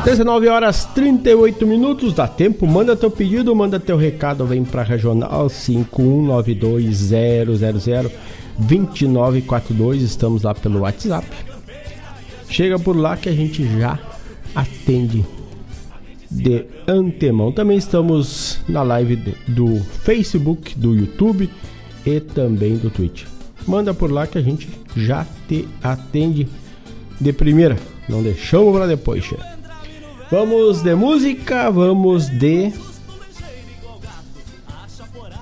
[0.05, 5.47] 19 horas 38 minutos, dá tempo, manda teu pedido, manda teu recado, vem pra regional
[5.47, 8.11] 5192000
[8.57, 11.27] 2942, estamos lá pelo WhatsApp.
[12.49, 13.99] Chega por lá que a gente já
[14.55, 15.23] atende
[16.29, 17.51] de antemão.
[17.51, 19.15] Também estamos na live
[19.47, 21.49] do Facebook, do YouTube
[22.05, 23.25] e também do Twitch.
[23.67, 26.47] Manda por lá que a gente já te atende
[27.19, 27.77] de primeira.
[28.07, 29.33] Não deixamos para depois.
[30.31, 32.71] Vamos de música, vamos de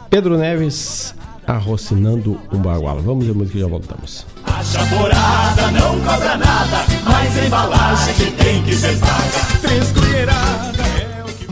[0.10, 2.99] Pedro Neves arrocinando um bagual.
[2.99, 4.35] Vamos de música e já voltamos.
[4.66, 9.60] Chaporada não cobra nada, mas embalagem que tem que ser paga.
[9.62, 11.48] Três colheradas é o que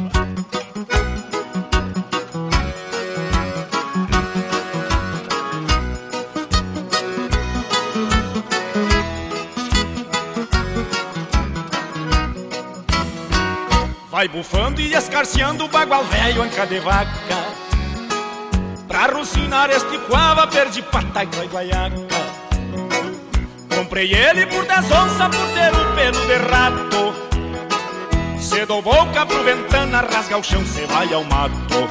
[14.10, 14.28] Vai.
[14.28, 17.12] Bufando e escarceando o bagual velho anca de vaca.
[18.88, 22.33] Pra rucinar este coava perdi pataca e guaiaca
[23.94, 27.14] Comprei ele por 10 onças por ter o pelo de rato.
[28.42, 31.88] Cedo boca pro ventana, rasga o chão, cê vai ao mato.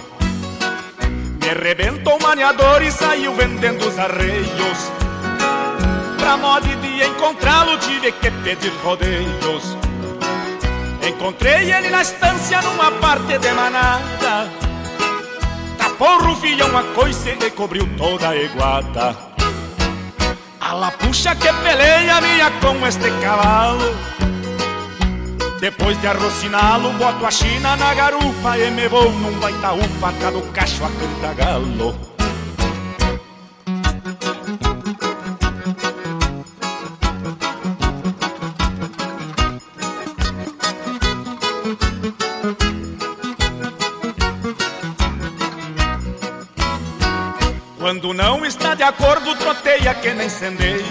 [1.41, 4.91] Me arrebentou o maneador e saiu vendendo os arreios.
[6.19, 9.79] Pra modo de encontrá-lo tive que pedir rodeios.
[11.09, 14.51] Encontrei ele na estância numa parte de manada.
[15.79, 19.31] Tapou o rufião uma coice e cobriu toda a eguada
[20.64, 23.94] A lapuxa que peleia minha com este cavalo.
[25.60, 30.43] Depois de arrociná-lo, boto a china na garupa E me vou num baitaúpa, cá do
[30.52, 32.11] cacho a cantagalo
[47.93, 50.82] Quando não está de acordo, troteia que nem sendeiro.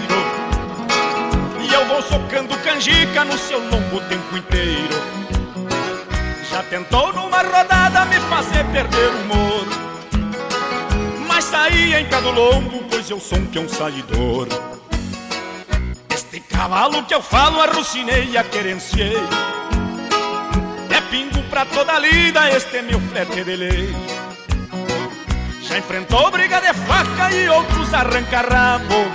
[1.60, 4.94] E eu vou socando canjica no seu lombo o tempo inteiro.
[6.48, 9.66] Já tentou numa rodada me fazer perder o humor.
[11.26, 14.46] Mas saí em cada lombo, pois eu sou um peão saidor.
[16.08, 19.16] Este cavalo que eu falo, arrucinei, a querenciei.
[20.88, 24.21] É pingo pra toda lida, este é meu flete de lei.
[25.72, 29.10] Já enfrentou briga de faca e outros arranca-rabo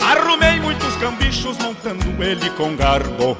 [0.00, 3.38] Arrumei muitos cambichos montando ele com garbo.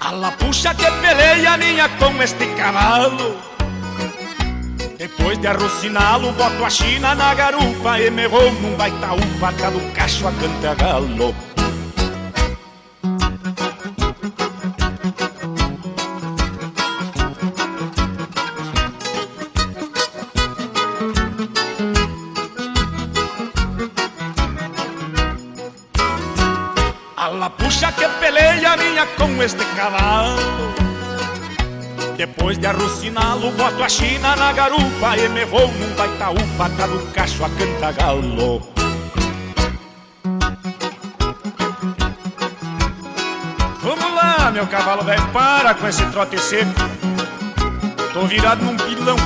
[0.00, 3.36] A lapuxa que peleia minha com este cavalo
[4.96, 9.92] Depois de arrociná-lo, boto a china na garupa E me vou num baitaúpa, cá do
[9.92, 11.49] cacho a cantagalo A
[29.42, 30.36] este cavalo
[32.16, 37.12] Depois de arruciná-lo, boto a china na garupa E me vou num baitaúpa, cá do
[37.12, 38.60] cacho a cantagalo
[43.82, 46.70] Vamos lá, meu cavalo velho, para com esse trote seco
[48.12, 49.16] Tô virado num pilão,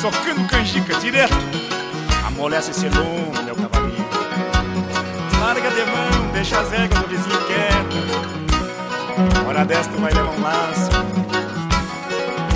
[0.00, 1.34] socando canjica direto
[2.34, 4.04] amolece esse lume, meu cavalinho.
[5.40, 8.43] Larga de mão, deixa as regras do vizinho quieto.
[9.46, 10.90] Hora desta vai levar um laço.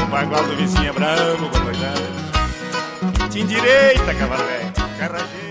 [0.03, 3.29] O bagual do vizinho é bravo, companheiro.
[3.31, 4.73] Te endireita, cavalo velho.
[4.99, 5.48] Carrageiro.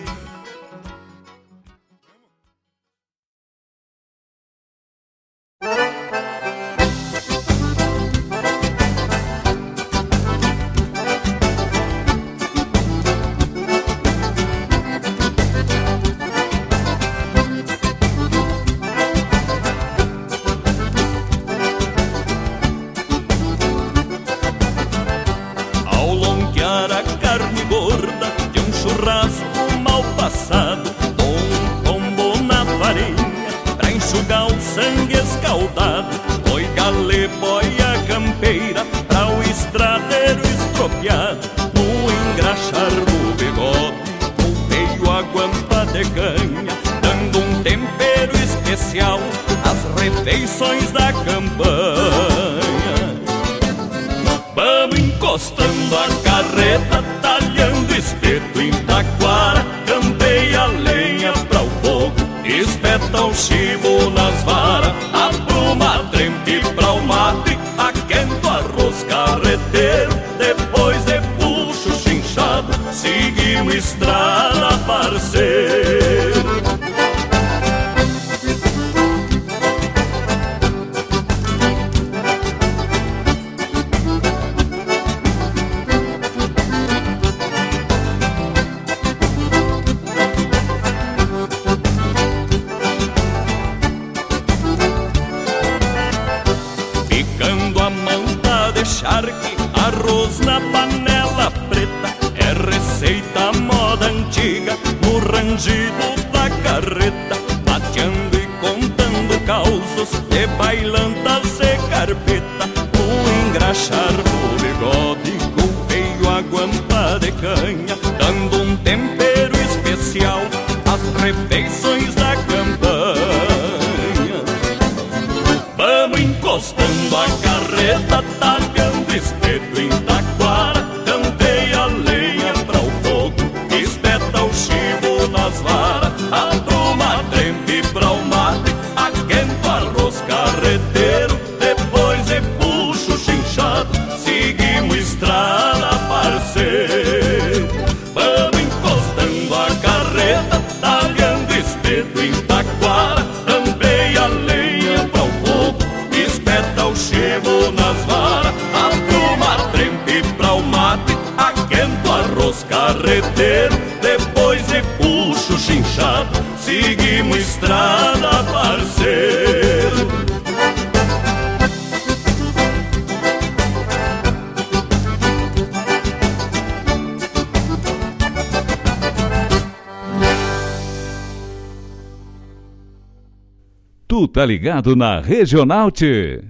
[184.48, 186.42] Ligado na Regional T.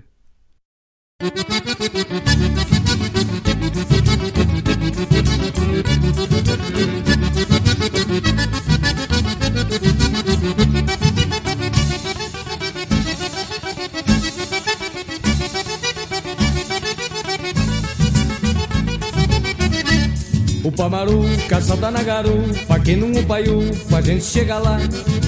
[20.64, 24.78] O Pamaruca salta na garupa, quem não upaiupa, a gente chega lá.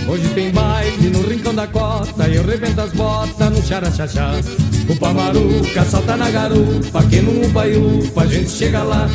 [0.09, 4.31] Hoje tem baile no rincão da cota e eu rebento as botas no xaraxaxá.
[4.89, 9.07] O Pamaruca salta na garupa, quem não upaiupa, a gente chega lá.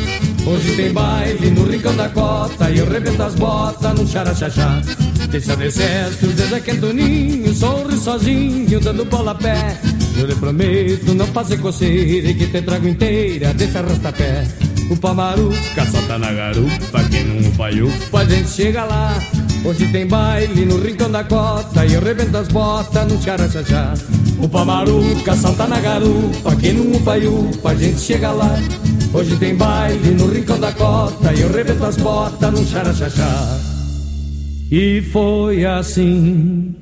[0.47, 4.81] Hoje tem baile no rincão da cota e eu rebento as botas no xaraxaxá.
[5.29, 9.77] Deixa de excesso, Zezé Quentoninho, sorri sozinho, dando bola a pé.
[10.17, 14.47] Eu lhe prometo não fazer coceira e que te trago inteira desse arrasta-pé.
[14.89, 19.19] O Pamaruca solta na garupa, quem não upa a gente chega lá.
[19.65, 23.95] Hoje tem baile no rincão da cota e eu rebento as botas no xaraxaxá.
[24.39, 27.13] O Pamaruca salta na garupa, quem não upa
[27.71, 28.59] a gente chega lá.
[29.11, 33.59] Hoje tem baile no rincão da cota e eu rebento as botas no xaraxaxá.
[34.71, 36.75] E foi assim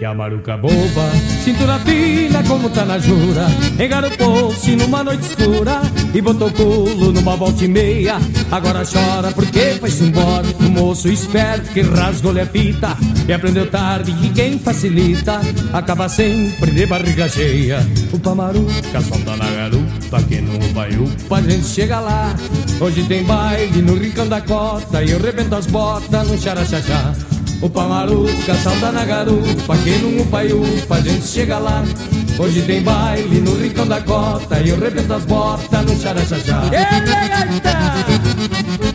[0.00, 1.10] que a maruca boba,
[1.44, 3.46] cintura fina como tá na jura
[3.78, 5.82] Engarupou-se numa noite escura
[6.14, 8.16] E botou culo numa volta e meia
[8.50, 12.96] Agora chora porque foi-se embora O moço esperto que rasgou-lhe a fita
[13.28, 19.50] E aprendeu tarde que quem facilita Acaba sempre de barriga cheia O pamaruca solta na
[19.50, 22.34] garupa upa, que no upa, upa, a gente chega lá.
[22.80, 27.14] Hoje tem baile no Rincão da Cota e eu rebento as botas no xaraxaxá.
[27.62, 31.84] Upa maruca, salta na garupa, que no upa, upa, a gente chega lá.
[32.38, 36.62] Hoje tem baile no Rincão da Cota e eu rebento as botas no xaraxaxá.
[36.72, 38.89] Eita!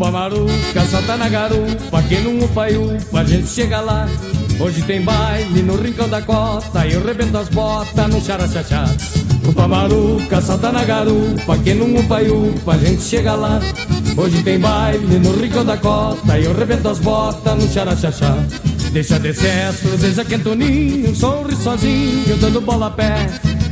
[0.00, 4.08] Upa maruca, salta na garupa, que no upa upa a gente chega lá.
[4.58, 8.86] Hoje tem baile no rincão da cota e eu rebento as botas no xaraxaxá.
[9.46, 13.60] Upa maruca, salta na garupa, que no upa upa a gente chega lá.
[14.16, 18.38] Hoje tem baile no rincão da cota e eu rebento as botas no xaraxaxá.
[18.92, 23.26] Deixa de excesso, deixa quentoninho, sorri sozinho, dando bola a pé.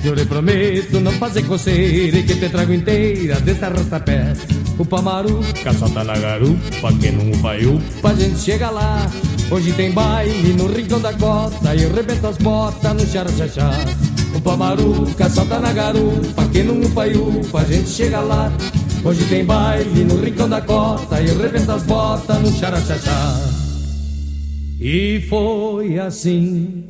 [0.04, 4.34] Eu lhe prometo não fazer coceira e que te trago inteira desse arrasta-pé.
[4.78, 9.10] Upa maruca, salta na garupa, que não upa upa, a gente chega lá.
[9.50, 13.72] Hoje tem baile no rincão da cota e eu rebento as botas no xaraxaxá.
[14.36, 18.52] Upa maruca, salta na garupa, que não upa upa, a gente chega lá.
[19.04, 23.50] Hoje tem baile no rincão da cota e eu rebento as botas no xaraxaxá.
[24.80, 26.84] E foi assim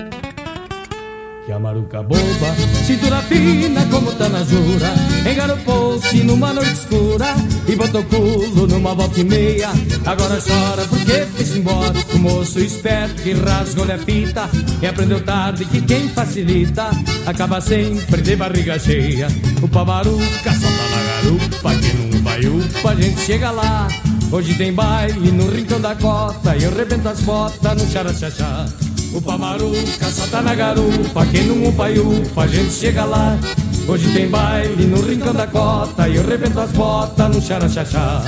[1.48, 2.54] que a maruca boba,
[2.84, 4.92] cintura fina como tá na jura,
[5.32, 7.24] engaropou-se numa noite escura
[7.66, 9.70] e botou culo numa volta e meia.
[10.04, 14.50] Agora chora porque fez embora o moço esperto que rasgou-lhe a fita
[14.82, 16.90] e aprendeu tarde que quem facilita
[17.24, 19.28] acaba sempre de barriga cheia.
[19.62, 23.88] O pamaruca solta na garupa, que não vai upa, a gente chega lá.
[24.30, 28.66] Hoje tem baile no rincão da cota e eu rebento as botas no xaraxaxá.
[29.12, 33.38] O pamaruca salta na garupa, quem não upa upa, a gente chega lá.
[33.86, 38.22] Hoje tem baile no rincão da cota e eu rebento as botas no xaraxaxá.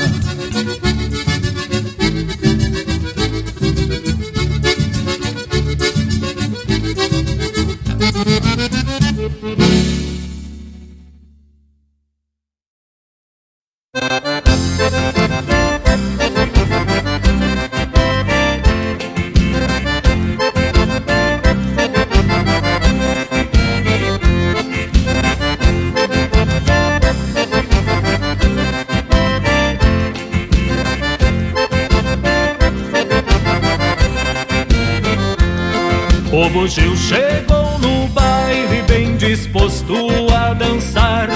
[36.61, 39.95] O chegou no baile bem disposto
[40.31, 41.27] a dançar.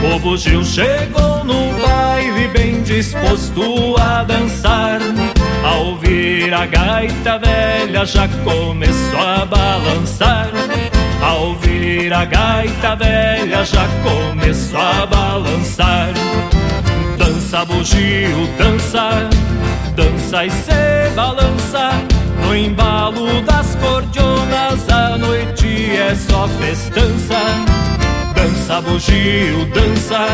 [0.00, 5.00] O chegou no baile bem disposto a dançar.
[5.64, 10.50] Ao ouvir a gaita velha já começou a balançar.
[11.20, 16.10] Ao ouvir a gaita velha já começou a balançar.
[17.18, 19.28] Dança bugio, dança,
[19.96, 22.19] dança e se balança.
[22.50, 27.38] No embalo das cordionas a noite é só festança.
[28.34, 30.26] Dança bugio, dança,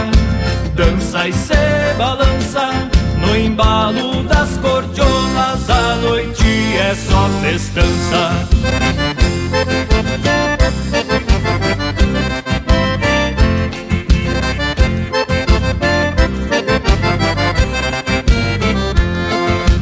[0.75, 2.71] dança e se balança.
[3.21, 8.47] No embalo das cordionas a noite é só festança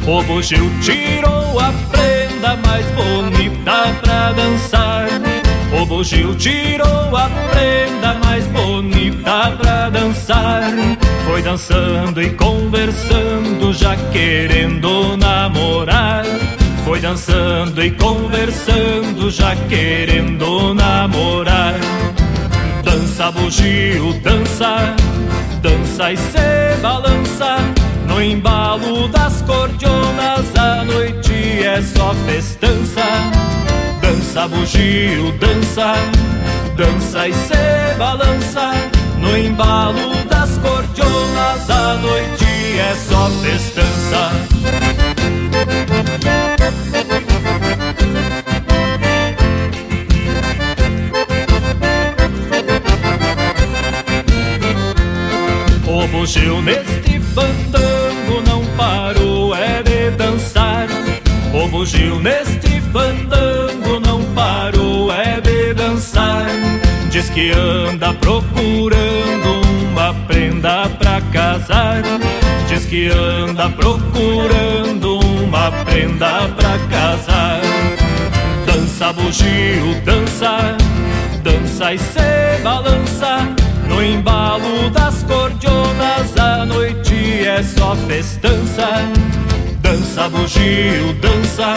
[0.07, 5.07] O bugio tirou a prenda mais bonita pra dançar.
[5.81, 10.71] O bugio tirou a prenda mais bonita pra dançar.
[11.25, 16.23] Foi dançando e conversando, já querendo namorar.
[16.85, 21.73] Foi dançando e conversando, já querendo namorar.
[22.83, 24.95] Dança, bugio, dança,
[25.63, 27.84] dança e se balança.
[28.15, 31.33] No embalo das cordionas a noite
[31.65, 33.03] é só festança.
[34.01, 35.95] Dança bugio, dança,
[36.77, 38.71] dança e se balança.
[39.19, 42.45] No embalo das cordionas a noite
[42.79, 44.31] é só festança.
[55.85, 57.04] O bugio neste
[57.35, 60.87] fandango não parou é de dançar.
[61.53, 66.45] O bugio neste fandango não parou é de dançar.
[67.11, 72.01] Diz que anda procurando uma prenda pra casar.
[72.69, 77.59] Diz que anda procurando uma prenda pra casar.
[78.65, 80.77] Dança bugio, dança,
[81.45, 83.37] dança e se balança
[83.87, 86.35] no embalo das cordionas.
[86.37, 88.87] A noite é só festança,
[89.79, 91.75] dança bugio, dança,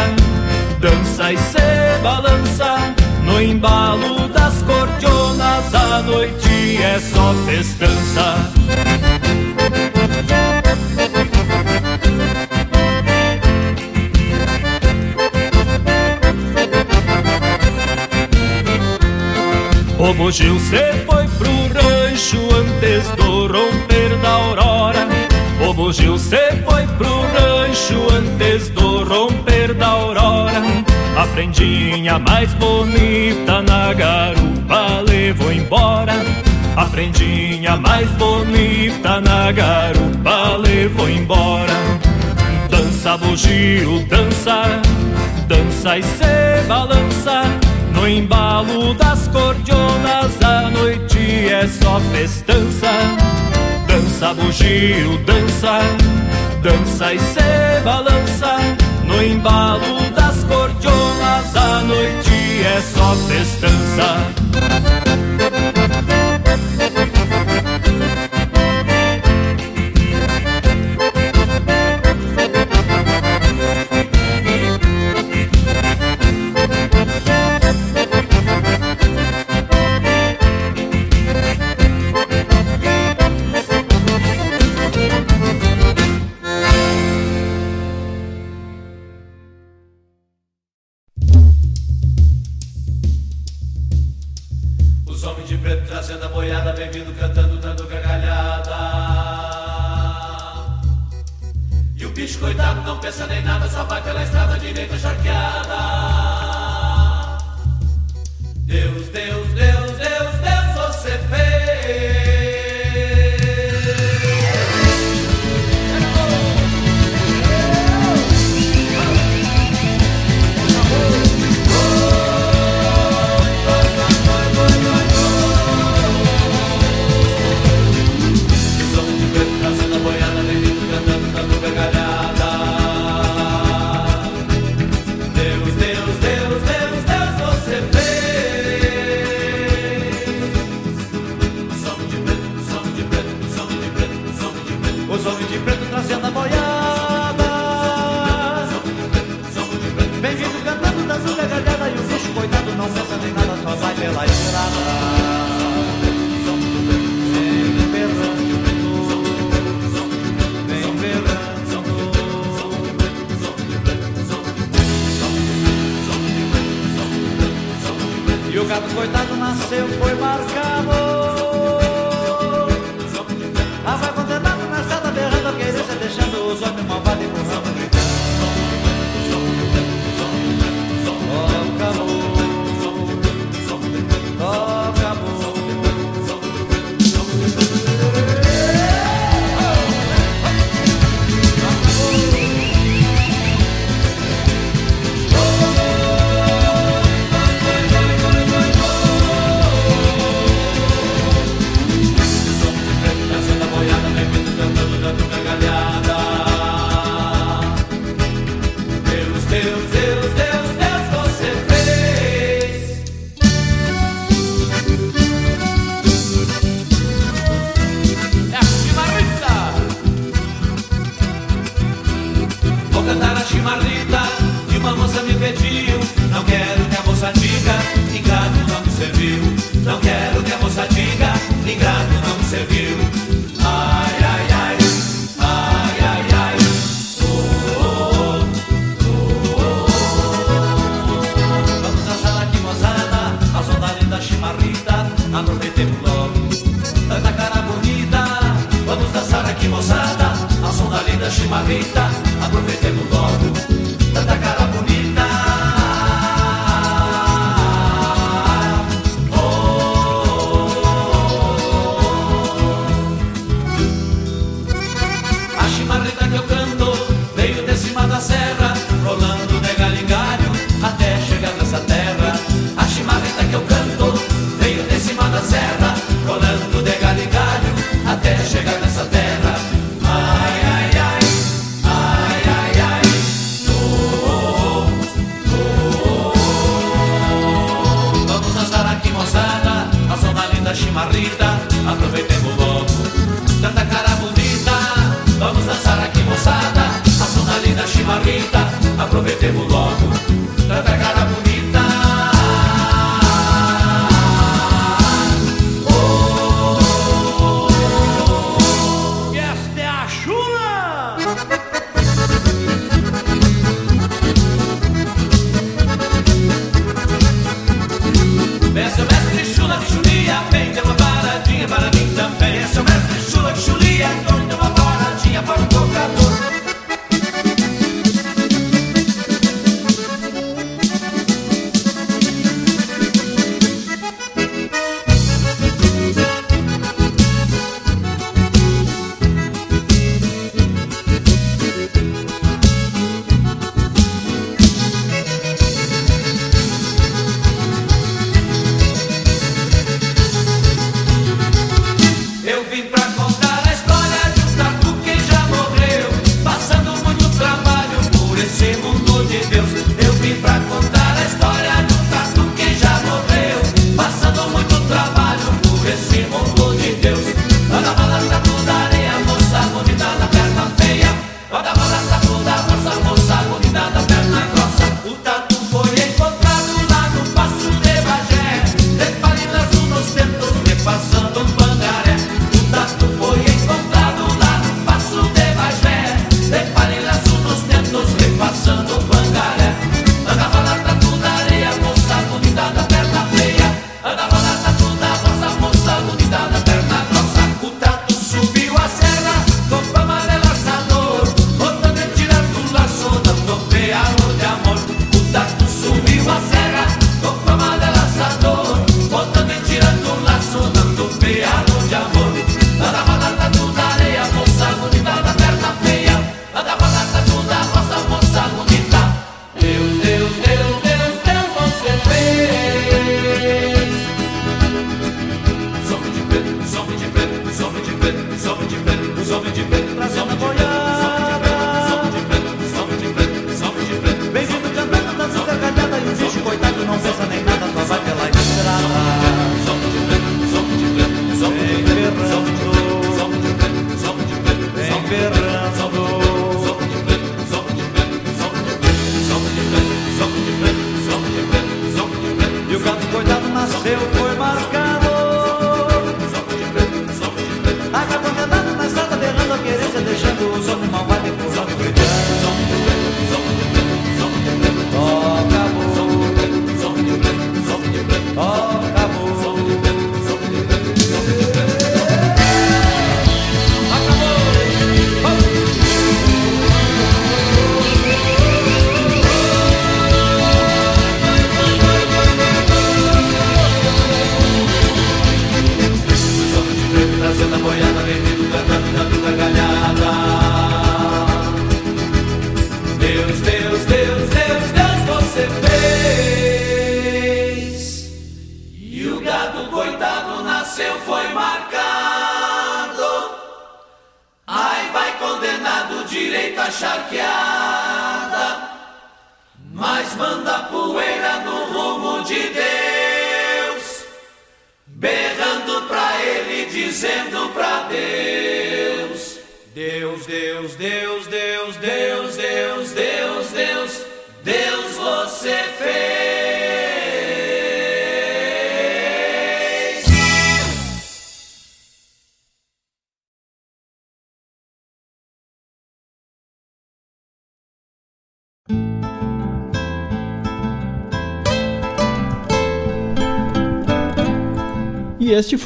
[0.81, 5.75] dança e se balança no embalo das cordionas.
[5.75, 8.49] A noite é só festança.
[19.99, 25.09] O bugio se foi pro rancho antes do romper da aurora.
[25.69, 30.63] O bugio se foi pro rancho antes do romper da aurora.
[31.17, 36.15] A prendinha mais bonita na garupa levou embora.
[36.77, 42.08] A prendinha mais bonita na garupa levou embora.
[42.69, 44.63] Dança bugio, dança,
[45.47, 47.43] dança e se balança.
[47.95, 52.91] No embalo das cordionas a noite é só festança.
[53.87, 55.81] Dança bugio, dança,
[56.63, 58.57] dança e se balança.
[59.05, 63.79] No embalo das cordionas a noite é só festança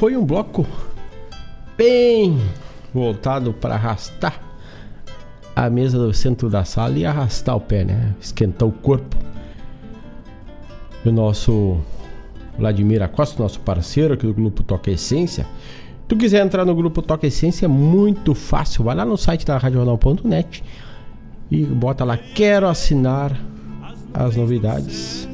[0.02, 0.66] foi um bloco
[1.78, 2.36] bem
[2.92, 4.36] voltado para arrastar
[5.54, 8.12] a mesa do centro da sala e arrastar o pé, né?
[8.20, 9.16] Esquentar o corpo.
[11.06, 11.78] O nosso
[12.58, 15.44] Vladimir Acosta, nosso parceiro aqui do grupo Toca Essência.
[15.44, 18.82] Se tu quiser entrar no grupo Toca Essência, é muito fácil.
[18.82, 20.64] Vai lá no site da RadioJornal.net
[21.48, 23.40] e bota lá quero assinar
[24.12, 25.28] as novidades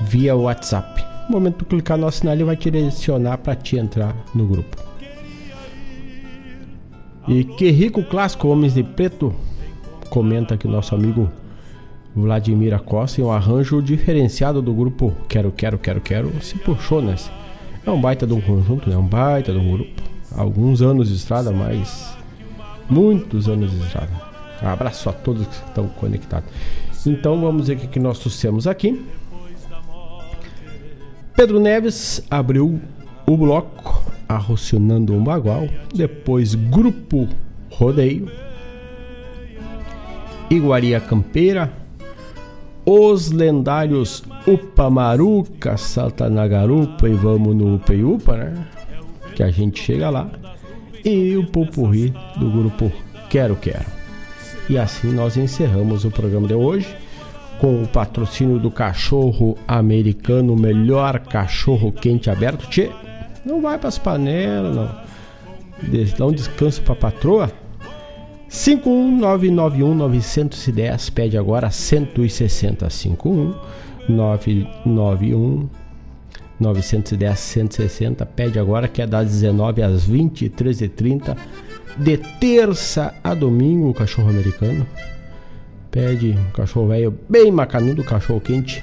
[0.00, 0.93] via WhatsApp.
[1.28, 4.46] No momento que tu clicar no assinar, ele vai te direcionar para te entrar no
[4.46, 4.76] grupo.
[7.26, 9.34] E que rico clássico Homens de Preto,
[10.10, 11.30] comenta aqui nosso amigo
[12.14, 17.16] Vladimir Acosta, em um arranjo diferenciado do grupo Quero, Quero, Quero, Quero, se puxou né?
[17.86, 18.98] É um baita de um conjunto, é né?
[18.98, 20.02] um baita de um grupo.
[20.36, 22.16] Alguns anos de estrada, mas
[22.88, 24.10] muitos anos de estrada.
[24.62, 26.48] Abraço a todos que estão conectados.
[27.06, 29.04] Então vamos ver o que nós trouxemos aqui.
[31.36, 32.80] Pedro Neves abriu
[33.26, 35.68] o bloco Arrocionando um Bagual.
[35.92, 37.28] Depois Grupo
[37.70, 38.30] Rodeio.
[40.48, 41.72] Iguaria Campeira.
[42.86, 45.74] Os lendários Upa Maruca,
[46.48, 48.66] garupa e vamos no Upa e Upa, né?
[49.34, 50.30] Que a gente chega lá.
[51.04, 52.92] E o Pupurri do grupo
[53.28, 53.86] Quero Quero.
[54.68, 57.03] E assim nós encerramos o programa de hoje
[57.60, 62.66] com o patrocínio do cachorro americano, melhor cachorro quente aberto.
[62.68, 62.90] Tchê,
[63.44, 64.88] não vai para as panelas, não.
[66.18, 67.52] Dá um descanso para patroa.
[68.50, 72.88] 51991-910, pede agora 160.
[72.88, 75.68] 51991
[76.58, 81.36] 910 160, pede agora que é das 19 às 23 h 30
[81.96, 84.84] de terça a domingo, o cachorro americano.
[85.94, 88.82] Pede um cachorro velho bem macanudo, cachorro quente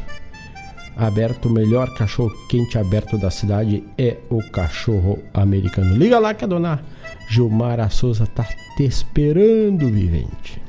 [0.95, 5.93] aberto, o melhor cachorro quente aberto da cidade é o cachorro americano.
[5.93, 6.81] Liga lá que a dona
[7.27, 8.47] Gilmara Souza tá
[8.77, 10.61] te esperando, vivente.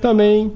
[0.00, 0.52] Também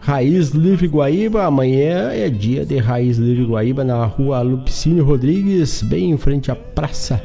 [0.00, 6.10] Raiz Livre Guaíba, amanhã é dia de Raiz Livre Guaíba na rua Lupicínio Rodrigues, bem
[6.10, 7.22] em frente à Praça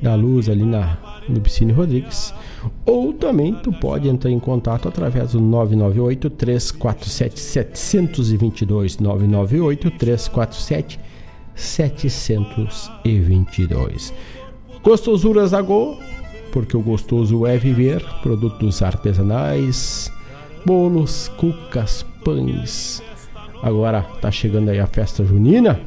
[0.00, 0.96] da Luz, ali na
[1.28, 2.32] Lupicínio Rodrigues.
[2.86, 11.00] Ou também tu pode entrar em contato através do 998 347 722 998 347
[11.54, 14.14] 722.
[14.82, 15.98] Gostosuras da Go,
[16.52, 20.10] porque o gostoso é viver, produtos artesanais,
[20.64, 23.02] bolos, cucas, pães.
[23.62, 25.80] Agora tá chegando aí a festa junina.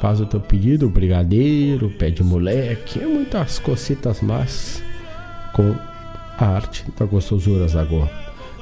[0.00, 4.82] Faz o teu pedido, brigadeiro, pé de moleque, muitas cositas mais
[5.52, 5.74] com
[6.38, 8.08] a arte da gostosuras da Goa.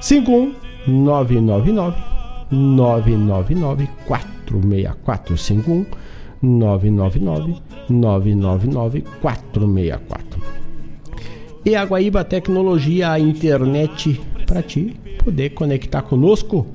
[0.00, 2.18] 51999
[2.50, 5.86] 999 464 51
[6.40, 7.56] 999
[7.88, 10.42] 999 464
[11.64, 16.66] E a Guaíba Tecnologia, a internet para ti poder conectar conosco